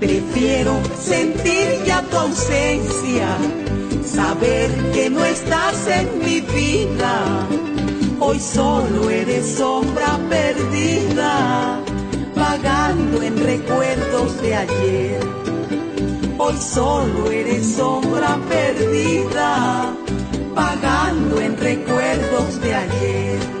Prefiero 0.00 0.80
sentir 0.98 1.84
ya 1.84 2.02
tu 2.02 2.16
ausencia, 2.16 3.36
saber 4.04 4.70
que 4.92 5.10
no 5.10 5.24
estás 5.24 5.86
en 5.88 6.18
mi 6.18 6.40
vida. 6.40 7.46
Hoy 8.20 8.38
solo 8.40 9.10
eres 9.10 9.56
sombra 9.56 10.18
perdida, 10.28 11.80
vagando 12.34 13.22
en 13.22 13.36
recuerdos 13.36 14.40
de 14.40 14.54
ayer. 14.54 15.20
Hoy 16.38 16.56
solo 16.56 17.30
eres 17.30 17.74
sombra 17.74 18.38
perdida, 18.48 19.92
vagando 20.54 21.40
en 21.40 21.56
recuerdos 21.56 22.60
de 22.60 22.74
ayer. 22.74 23.57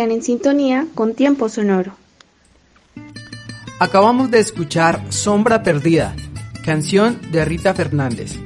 En 0.00 0.22
sintonía 0.22 0.86
con 0.94 1.12
Tiempo 1.12 1.50
Sonoro. 1.50 1.92
Acabamos 3.78 4.30
de 4.30 4.38
escuchar 4.38 5.04
Sombra 5.10 5.62
Perdida, 5.62 6.16
canción 6.64 7.20
de 7.30 7.44
Rita 7.44 7.74
Fernández, 7.74 8.38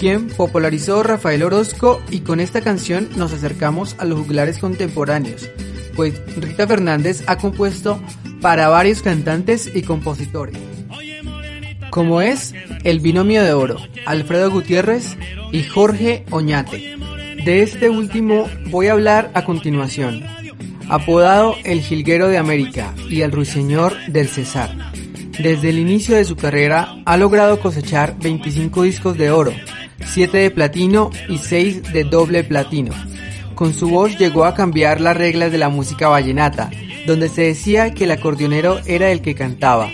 quien 0.00 0.28
popularizó 0.28 1.02
Rafael 1.02 1.42
Orozco 1.42 2.00
y 2.10 2.20
con 2.20 2.40
esta 2.40 2.62
canción 2.62 3.10
nos 3.14 3.34
acercamos 3.34 3.94
a 3.98 4.06
los 4.06 4.20
juglares 4.20 4.56
contemporáneos, 4.56 5.50
pues 5.96 6.14
Rita 6.34 6.66
Fernández 6.66 7.22
ha 7.26 7.36
compuesto 7.36 8.00
para 8.40 8.68
varios 8.68 9.02
cantantes 9.02 9.70
y 9.74 9.82
compositores, 9.82 10.56
como 11.90 12.22
es 12.22 12.54
el 12.84 13.00
binomio 13.00 13.42
de 13.42 13.52
oro, 13.52 13.76
Alfredo 14.06 14.50
Gutiérrez 14.50 15.18
y 15.52 15.62
Jorge 15.62 16.24
Oñate. 16.30 16.96
De 17.44 17.62
este 17.62 17.90
último 17.90 18.48
voy 18.70 18.86
a 18.86 18.92
hablar 18.92 19.30
a 19.34 19.44
continuación. 19.44 20.41
Apodado 20.88 21.56
el 21.64 21.80
Jilguero 21.80 22.28
de 22.28 22.38
América 22.38 22.94
y 23.08 23.22
el 23.22 23.32
Ruiseñor 23.32 23.94
del 24.08 24.28
Cesar. 24.28 24.92
Desde 25.38 25.70
el 25.70 25.78
inicio 25.78 26.16
de 26.16 26.24
su 26.24 26.36
carrera 26.36 26.96
ha 27.04 27.16
logrado 27.16 27.58
cosechar 27.58 28.16
25 28.18 28.82
discos 28.82 29.16
de 29.16 29.30
oro, 29.30 29.52
7 30.04 30.36
de 30.36 30.50
platino 30.50 31.10
y 31.28 31.38
6 31.38 31.92
de 31.92 32.04
doble 32.04 32.44
platino. 32.44 32.92
Con 33.54 33.72
su 33.74 33.88
voz 33.88 34.18
llegó 34.18 34.44
a 34.44 34.54
cambiar 34.54 35.00
las 35.00 35.16
reglas 35.16 35.50
de 35.52 35.58
la 35.58 35.68
música 35.68 36.08
vallenata, 36.08 36.70
donde 37.06 37.28
se 37.28 37.42
decía 37.42 37.94
que 37.94 38.04
el 38.04 38.10
acordeonero 38.10 38.80
era 38.86 39.10
el 39.10 39.22
que 39.22 39.34
cantaba. 39.34 39.90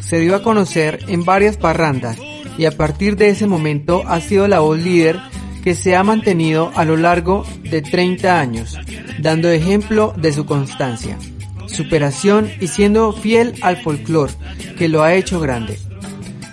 Se 0.00 0.18
dio 0.18 0.36
a 0.36 0.42
conocer 0.42 1.00
en 1.08 1.24
varias 1.24 1.56
parrandas 1.56 2.18
y 2.58 2.66
a 2.66 2.76
partir 2.76 3.16
de 3.16 3.30
ese 3.30 3.46
momento 3.46 4.02
ha 4.06 4.20
sido 4.20 4.46
la 4.46 4.60
voz 4.60 4.78
líder 4.78 5.18
que 5.64 5.74
se 5.74 5.96
ha 5.96 6.04
mantenido 6.04 6.70
a 6.76 6.84
lo 6.84 6.96
largo 6.96 7.44
de 7.64 7.82
30 7.82 8.38
años, 8.38 8.78
dando 9.18 9.50
ejemplo 9.50 10.14
de 10.16 10.32
su 10.32 10.46
constancia, 10.46 11.18
superación 11.66 12.50
y 12.60 12.68
siendo 12.68 13.12
fiel 13.12 13.54
al 13.62 13.82
folclore 13.82 14.32
que 14.78 14.88
lo 14.88 15.02
ha 15.02 15.14
hecho 15.14 15.40
grande. 15.40 15.78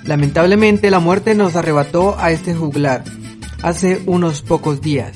Lamentablemente 0.04 0.92
la 0.92 1.00
muerte 1.00 1.36
nos 1.36 1.56
arrebató 1.56 2.18
a 2.20 2.32
este 2.32 2.54
juglar 2.54 3.04
hace 3.62 4.02
unos 4.06 4.42
pocos 4.42 4.82
días, 4.82 5.14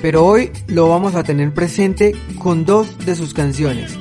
pero 0.00 0.24
hoy 0.24 0.50
lo 0.66 0.88
vamos 0.88 1.14
a 1.14 1.22
tener 1.22 1.52
presente 1.52 2.14
con 2.38 2.64
dos 2.64 2.98
de 3.04 3.14
sus 3.14 3.34
canciones 3.34 3.96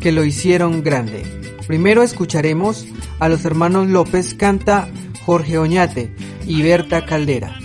que 0.00 0.12
lo 0.12 0.24
hicieron 0.24 0.82
grande. 0.82 1.22
Primero 1.66 2.02
escucharemos 2.02 2.86
a 3.20 3.28
los 3.28 3.44
hermanos 3.44 3.88
López 3.88 4.34
canta 4.34 4.88
Jorge 5.24 5.58
Oñate 5.58 6.12
y 6.46 6.60
Berta 6.62 7.06
Caldera. 7.06 7.56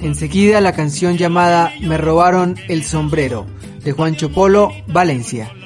Enseguida 0.00 0.60
la 0.60 0.72
canción 0.72 1.16
llamada 1.16 1.72
Me 1.80 1.96
robaron 1.96 2.56
el 2.68 2.82
sombrero 2.82 3.46
de 3.84 3.92
Juancho 3.92 4.30
Polo, 4.30 4.70
Valencia. 4.86 5.59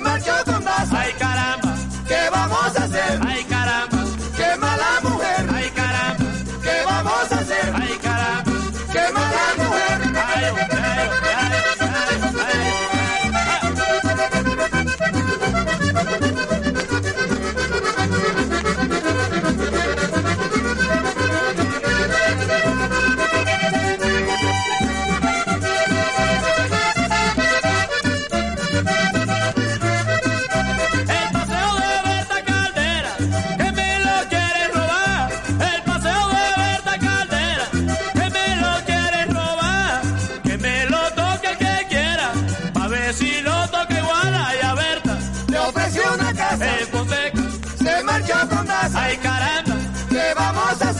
Ponseca. 0.00 0.41
Se 0.41 0.41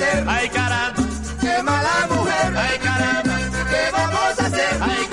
hacer? 0.03 0.24
Ay, 0.28 0.48
caramba, 0.48 1.03
qué 1.40 1.62
mala 1.62 2.07
mujer. 2.11 2.57
Ay, 2.57 2.78
caramba, 2.78 3.38
¿qué 3.70 3.90
vamos 3.92 4.38
a 4.38 4.46
hacer? 4.46 4.76
Ay, 4.80 5.07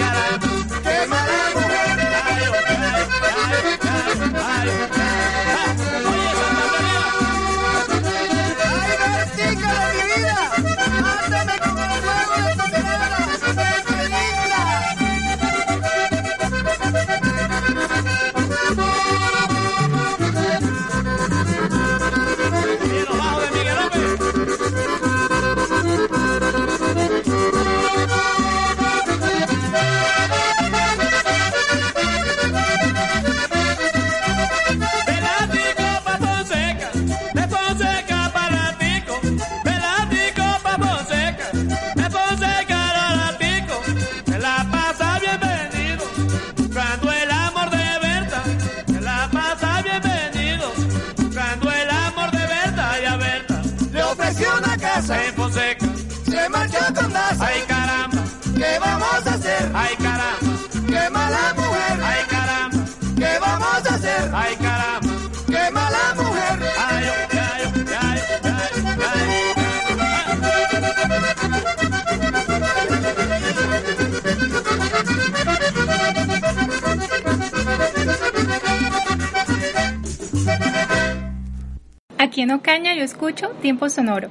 Aquí 82.20 82.42
en 82.42 82.52
Ocaña 82.52 82.94
yo 82.94 83.04
escucho 83.06 83.52
Tiempo 83.62 83.90
Sonoro. 83.90 84.30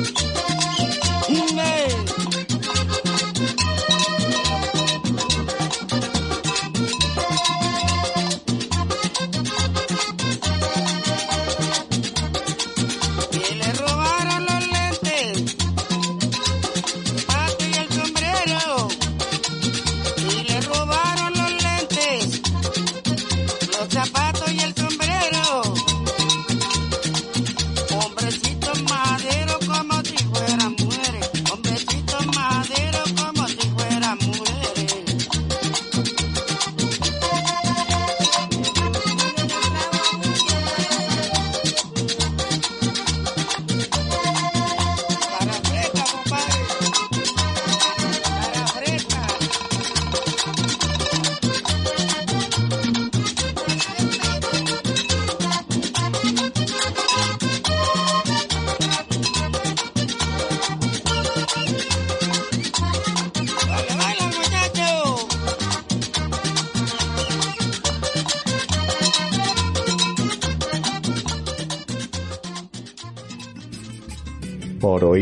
¡Hombre! 0.00 0.29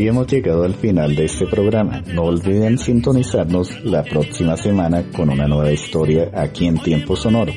Hemos 0.09 0.27
llegado 0.27 0.63
al 0.63 0.73
final 0.73 1.15
de 1.15 1.25
este 1.25 1.45
programa. 1.45 2.01
No 2.07 2.23
olviden 2.23 2.77
sintonizarnos 2.77 3.83
la 3.83 4.03
próxima 4.03 4.57
semana 4.57 5.03
con 5.15 5.29
una 5.29 5.47
nueva 5.47 5.71
historia 5.71 6.31
aquí 6.33 6.65
en 6.65 6.79
Tiempo 6.79 7.15
Sonoro. 7.15 7.53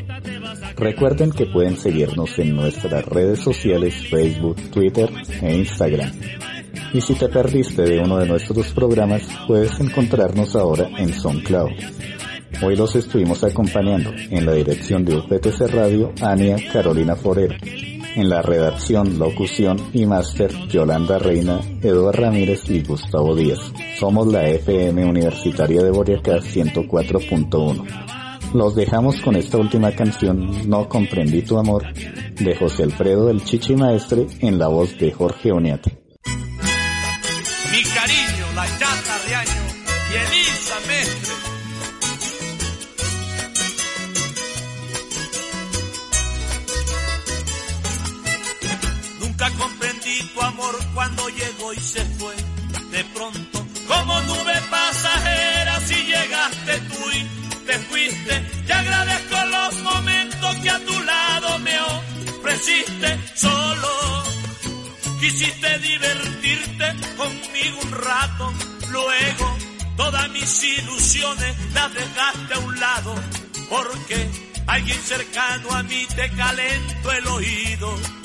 Recuerden 0.76 1.30
que 1.30 1.46
pueden 1.46 1.76
seguirnos 1.76 2.38
en 2.38 2.54
nuestras 2.54 3.06
redes 3.06 3.40
sociales 3.40 3.94
Facebook, 4.08 4.56
Twitter 4.70 5.10
e 5.40 5.56
Instagram. 5.56 6.12
Y 6.92 7.00
si 7.00 7.14
te 7.14 7.28
perdiste 7.28 7.82
de 7.82 8.00
uno 8.00 8.18
de 8.18 8.26
nuestros 8.26 8.70
programas, 8.72 9.22
puedes 9.46 9.80
encontrarnos 9.80 10.54
ahora 10.54 10.90
en 10.98 11.12
SoundCloud. 11.12 11.70
Hoy 12.62 12.76
los 12.76 12.94
estuvimos 12.94 13.42
acompañando 13.44 14.12
en 14.30 14.44
la 14.44 14.52
dirección 14.52 15.04
de 15.04 15.16
UPTC 15.16 15.68
Radio, 15.72 16.12
Ania 16.20 16.56
Carolina 16.70 17.16
Forero. 17.16 17.54
En 18.14 18.28
la 18.28 18.42
redacción, 18.42 18.71
locución 18.90 19.78
y 19.92 20.06
máster, 20.06 20.50
Yolanda 20.68 21.18
Reina, 21.18 21.60
Eduardo 21.80 22.12
Ramírez 22.12 22.68
y 22.68 22.82
Gustavo 22.82 23.36
Díaz. 23.36 23.60
Somos 23.98 24.26
la 24.26 24.48
FM 24.48 25.04
Universitaria 25.04 25.82
de 25.82 25.90
Boyacá 25.90 26.38
104.1. 26.38 28.54
Los 28.54 28.74
dejamos 28.74 29.20
con 29.20 29.36
esta 29.36 29.58
última 29.58 29.92
canción, 29.92 30.68
No 30.68 30.88
comprendí 30.88 31.42
tu 31.42 31.58
amor, 31.58 31.84
de 31.94 32.56
José 32.56 32.82
Alfredo 32.82 33.26
del 33.26 33.44
Chichi 33.44 33.76
Maestre 33.76 34.26
en 34.40 34.58
la 34.58 34.66
voz 34.68 34.98
de 34.98 35.12
Jorge 35.12 35.52
Oñate. 35.52 35.98
Mi 37.70 37.82
cariño, 37.82 38.46
la 38.56 38.66
chata 38.78 39.18
de 39.26 39.34
año 39.34 39.60
y 40.10 40.14
Elisa 40.16 40.80
Mestre. 40.88 41.51
Tu 50.34 50.42
amor 50.42 50.76
cuando 50.94 51.28
llegó 51.28 51.72
y 51.72 51.80
se 51.80 52.04
fue. 52.18 52.34
De 52.90 53.04
pronto, 53.04 53.66
como 53.86 54.20
nube 54.22 54.60
pasajera, 54.70 55.80
si 55.80 55.94
llegaste 55.94 56.78
tú 56.80 57.10
y 57.10 57.66
te 57.66 57.78
fuiste. 57.78 58.40
Te 58.66 58.72
agradezco 58.72 59.36
los 59.46 59.82
momentos 59.82 60.56
que 60.56 60.70
a 60.70 60.78
tu 60.84 61.02
lado 61.02 61.58
me 61.60 61.78
ofreciste 61.80 63.18
solo. 63.34 63.88
Quisiste 65.20 65.78
divertirte 65.78 66.94
conmigo 67.16 67.78
un 67.82 67.92
rato, 67.92 68.52
luego 68.90 69.56
todas 69.96 70.28
mis 70.30 70.64
ilusiones 70.64 71.56
las 71.74 71.94
dejaste 71.94 72.54
a 72.54 72.58
un 72.58 72.80
lado, 72.80 73.14
porque 73.68 74.28
alguien 74.66 75.00
cercano 75.02 75.70
a 75.72 75.82
mí 75.84 76.06
te 76.16 76.28
calentó 76.30 77.12
el 77.12 77.26
oído. 77.28 78.21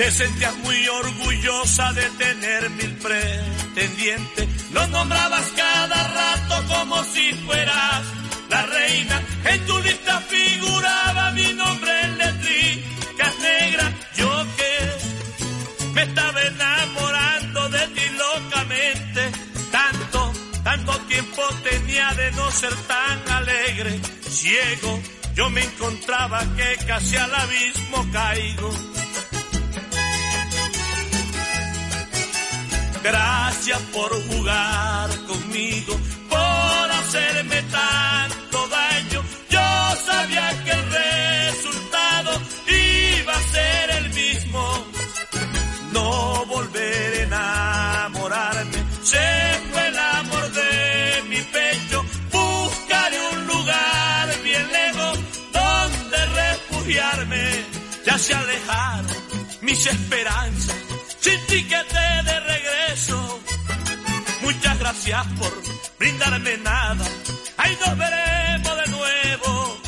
Te 0.00 0.10
sentías 0.10 0.56
muy 0.60 0.88
orgullosa 0.88 1.92
de 1.92 2.08
tener 2.12 2.70
mil 2.70 2.96
pretendientes. 2.96 4.48
Nos 4.70 4.88
nombrabas 4.88 5.44
cada 5.54 6.08
rato 6.08 6.74
como 6.74 7.04
si 7.04 7.34
fueras 7.44 8.02
la 8.48 8.62
reina. 8.62 9.22
En 9.44 9.66
tu 9.66 9.78
lista 9.80 10.18
figuraba 10.22 11.32
mi 11.32 11.52
nombre 11.52 12.00
en 12.04 12.16
letricas 12.16 13.38
negras. 13.40 13.92
Yo 14.16 14.46
que 14.56 15.88
me 15.92 16.02
estaba 16.04 16.42
enamorando 16.44 17.68
de 17.68 17.88
ti 17.88 18.06
locamente. 18.16 19.32
Tanto, 19.70 20.32
tanto 20.64 20.98
tiempo 21.08 21.42
tenía 21.62 22.14
de 22.14 22.32
no 22.32 22.50
ser 22.52 22.74
tan 22.74 23.28
alegre. 23.32 24.00
Ciego, 24.30 24.98
yo 25.34 25.50
me 25.50 25.62
encontraba 25.62 26.40
que 26.56 26.86
casi 26.86 27.16
al 27.16 27.34
abismo 27.34 28.10
caigo. 28.10 29.00
Gracias 33.02 33.78
por 33.92 34.10
jugar 34.28 35.08
conmigo, 35.26 35.98
por 36.28 36.90
hacerme 36.92 37.62
tanto 37.62 38.68
daño. 38.68 39.24
Yo 39.48 39.96
sabía 40.04 40.64
que 40.64 40.70
el 40.70 40.84
resultado 40.90 42.42
iba 42.68 43.34
a 43.34 43.42
ser 43.42 43.90
el 43.90 44.10
mismo. 44.10 44.86
No 45.92 46.44
volver 46.46 47.14
a 47.14 47.22
enamorarme, 47.22 48.84
se 49.02 49.60
fue 49.72 49.88
el 49.88 49.98
amor 49.98 50.52
de 50.52 51.22
mi 51.28 51.40
pecho. 51.40 52.04
Buscaré 52.30 53.18
un 53.32 53.46
lugar 53.46 54.42
bien 54.44 54.66
lejos 54.70 55.18
donde 55.52 56.26
refugiarme. 56.26 57.64
Ya 58.04 58.18
se 58.18 58.34
alejaron 58.34 59.06
mis 59.62 59.86
esperanzas 59.86 60.76
sin 61.20 61.38
tiquete 61.46 61.89
gracias 64.90 65.26
por 65.38 65.52
brindarme 66.00 66.56
nada. 66.58 67.04
Ahí 67.58 67.78
nos 67.86 67.96
veremos 67.96 68.76
de 68.84 68.90
nuevo. 68.90 69.80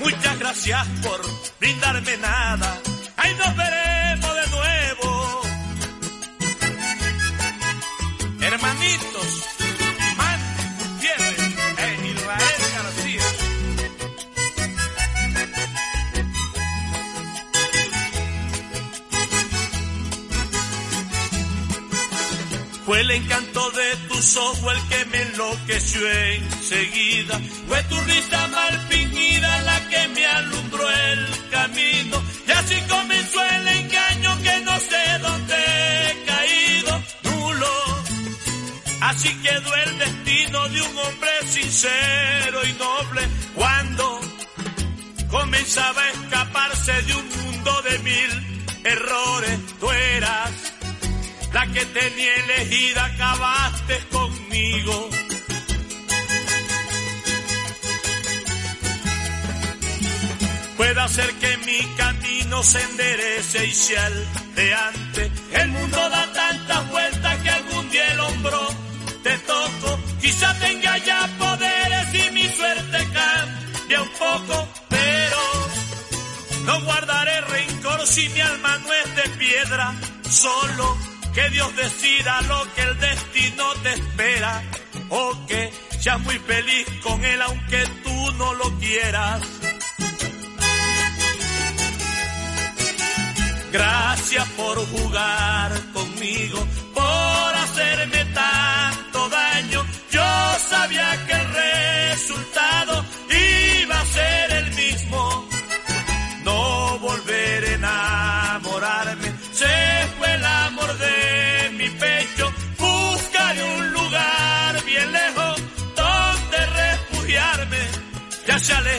Muchas 0.00 0.38
gracias 0.38 0.86
por 1.02 1.20
brindarme 1.58 2.18
nada. 2.18 2.78
Ahí 3.16 3.34
nos 3.36 3.56
veremos 3.56 4.34
de 4.34 4.46
nuevo. 4.56 5.42
Hermanitos, 8.42 9.11
Fue 22.92 23.00
el 23.00 23.10
encanto 23.10 23.70
de 23.70 23.96
tus 24.08 24.36
ojos 24.36 24.74
el 24.74 24.88
que 24.88 25.04
me 25.06 25.22
enloqueció 25.22 26.10
enseguida. 26.10 27.40
Fue 27.66 27.82
tu 27.84 27.98
risa 28.02 28.46
mal 28.48 28.80
fingida 28.90 29.62
la 29.62 29.88
que 29.88 30.08
me 30.08 30.26
alumbró 30.26 30.90
el 30.90 31.26
camino. 31.50 32.22
Y 32.46 32.50
así 32.50 32.74
comenzó 32.90 33.42
el 33.46 33.68
engaño 33.68 34.42
que 34.42 34.60
no 34.60 34.78
sé 34.78 35.18
dónde 35.22 35.54
he 35.54 36.24
caído. 36.26 37.02
Nulo. 37.22 37.74
Así 39.00 39.34
quedó 39.40 39.74
el 39.74 39.98
destino 39.98 40.68
de 40.68 40.82
un 40.82 40.98
hombre 40.98 41.30
sincero 41.46 42.60
y 42.66 42.72
noble 42.74 43.22
cuando 43.54 44.20
comenzaba 45.30 46.02
a 46.02 46.10
escaparse 46.10 46.92
de 47.04 47.14
un 47.14 47.28
mundo 47.42 47.82
de 47.88 47.98
mil 48.00 48.84
errores. 48.84 49.58
Tú 49.80 49.90
eras 49.90 50.71
la 51.52 51.66
que 51.66 51.84
tenía 51.86 52.34
elegida, 52.36 53.04
acabaste 53.04 53.98
conmigo. 54.10 55.10
Puede 60.76 61.08
ser 61.08 61.32
que 61.34 61.56
mi 61.58 61.80
camino 61.96 62.62
se 62.62 62.82
enderece 62.82 63.66
y 63.66 63.72
de 64.54 64.74
antes. 64.74 65.30
El 65.52 65.68
mundo 65.68 65.96
da 66.10 66.32
tantas 66.32 66.90
vueltas 66.90 67.38
que 67.38 67.50
algún 67.50 67.90
día 67.90 68.12
el 68.12 68.20
hombro 68.20 68.68
te 69.22 69.38
toco. 69.38 70.00
Quizá 70.20 70.58
tenga 70.58 70.98
ya 70.98 71.28
poderes 71.38 72.14
y 72.14 72.30
mi 72.32 72.48
suerte 72.48 72.98
cambia 73.12 74.02
un 74.02 74.12
poco, 74.18 74.68
pero 74.88 75.38
no 76.64 76.84
guardaré 76.84 77.40
rencor 77.42 78.06
si 78.06 78.28
mi 78.30 78.40
alma 78.40 78.78
no 78.78 78.92
es 78.92 79.16
de 79.16 79.30
piedra. 79.38 79.94
Solo 80.28 81.11
que 81.34 81.48
Dios 81.50 81.74
decida 81.76 82.40
lo 82.42 82.72
que 82.74 82.82
el 82.82 82.98
destino 82.98 83.64
te 83.82 83.92
espera, 83.92 84.62
o 85.08 85.46
que 85.46 85.72
seas 86.00 86.20
muy 86.20 86.38
feliz 86.38 86.86
con 87.02 87.24
él 87.24 87.40
aunque 87.42 87.84
tú 88.04 88.32
no 88.32 88.54
lo 88.54 88.78
quieras. 88.78 89.40
Gracias 93.72 94.46
por 94.50 94.76
jugar 94.86 95.72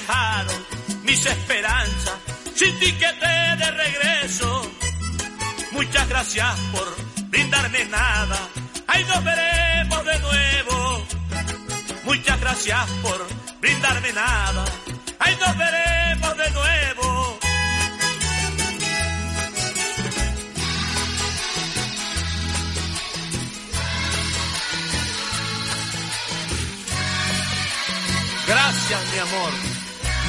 Alejaron 0.07 0.65
mis 1.03 1.25
esperanzas, 1.25 2.15
sin 2.55 2.77
tiquete 2.79 3.27
de 3.57 3.71
regreso. 3.71 4.71
Muchas 5.71 6.09
gracias 6.09 6.55
por 6.71 6.95
brindarme 7.29 7.85
nada. 7.85 8.37
Ahí 8.87 9.03
nos 9.05 9.23
veremos 9.23 10.05
de 10.05 10.19
nuevo. 10.19 11.07
Muchas 12.03 12.39
gracias 12.39 12.89
por 13.01 13.27
brindarme 13.61 14.11
nada. 14.13 14.65
Ahí 15.19 15.37
nos 15.39 15.57
veremos 15.57 16.37
de 16.37 16.49
nuevo. 16.51 17.39
Gracias, 28.47 29.01
mi 29.13 29.19
amor. 29.19 29.72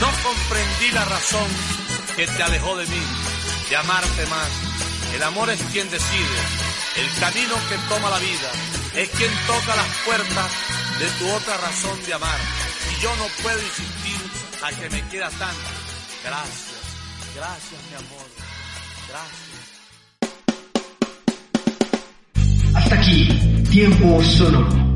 No 0.01 0.09
comprendí 0.22 0.90
la 0.92 1.05
razón 1.05 1.49
que 2.16 2.26
te 2.26 2.42
alejó 2.42 2.76
de 2.76 2.86
mí, 2.86 3.03
de 3.70 3.76
amarte 3.76 4.26
más. 4.26 4.49
El 5.14 5.22
amor 5.22 5.51
es 5.51 5.62
quien 5.72 5.88
decide, 5.90 6.38
el 6.97 7.20
camino 7.20 7.55
que 7.68 7.76
toma 7.88 8.11
la 8.11 8.18
vida, 8.18 8.51
es 8.97 9.09
quien 9.11 9.30
toca 9.47 9.76
las 9.76 9.86
puertas 10.05 10.51
de 10.99 11.07
tu 11.18 11.30
otra 11.30 11.57
razón 11.59 11.99
de 12.07 12.14
amar. 12.14 12.38
Y 12.90 13.03
yo 13.03 13.14
no 13.16 13.24
puedo 13.42 13.61
insistir 13.61 14.20
a 14.62 14.70
que 14.72 14.90
me 14.90 15.01
quiera 15.09 15.30
tanto. 15.30 15.70
Gracias, 16.24 16.80
gracias, 17.36 17.80
mi 17.90 17.97
amor. 17.97 18.26
Gracias. 19.09 19.55
Hasta 22.74 22.95
aquí, 22.97 23.28
tiempo 23.70 24.22
sonoro. 24.24 24.95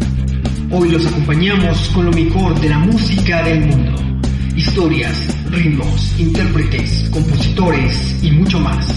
Hoy 0.70 0.88
los 0.90 1.06
acompañamos 1.06 1.88
con 1.90 2.06
lo 2.06 2.12
mejor 2.12 2.60
de 2.60 2.68
la 2.68 2.78
música 2.78 3.42
del 3.44 3.60
mundo. 3.60 4.17
Historias, 4.58 5.16
ritmos, 5.52 6.18
intérpretes, 6.18 7.08
compositores 7.12 8.18
y 8.24 8.32
mucho 8.32 8.58
más. 8.58 8.92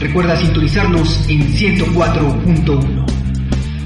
Recuerda 0.00 0.36
sintonizarnos 0.36 1.24
en 1.28 1.40
104.1. 1.54 3.06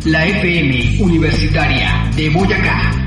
La 0.07 0.27
FM 0.27 1.03
Universitaria 1.03 2.11
de 2.17 2.31
Boyacá. 2.31 3.02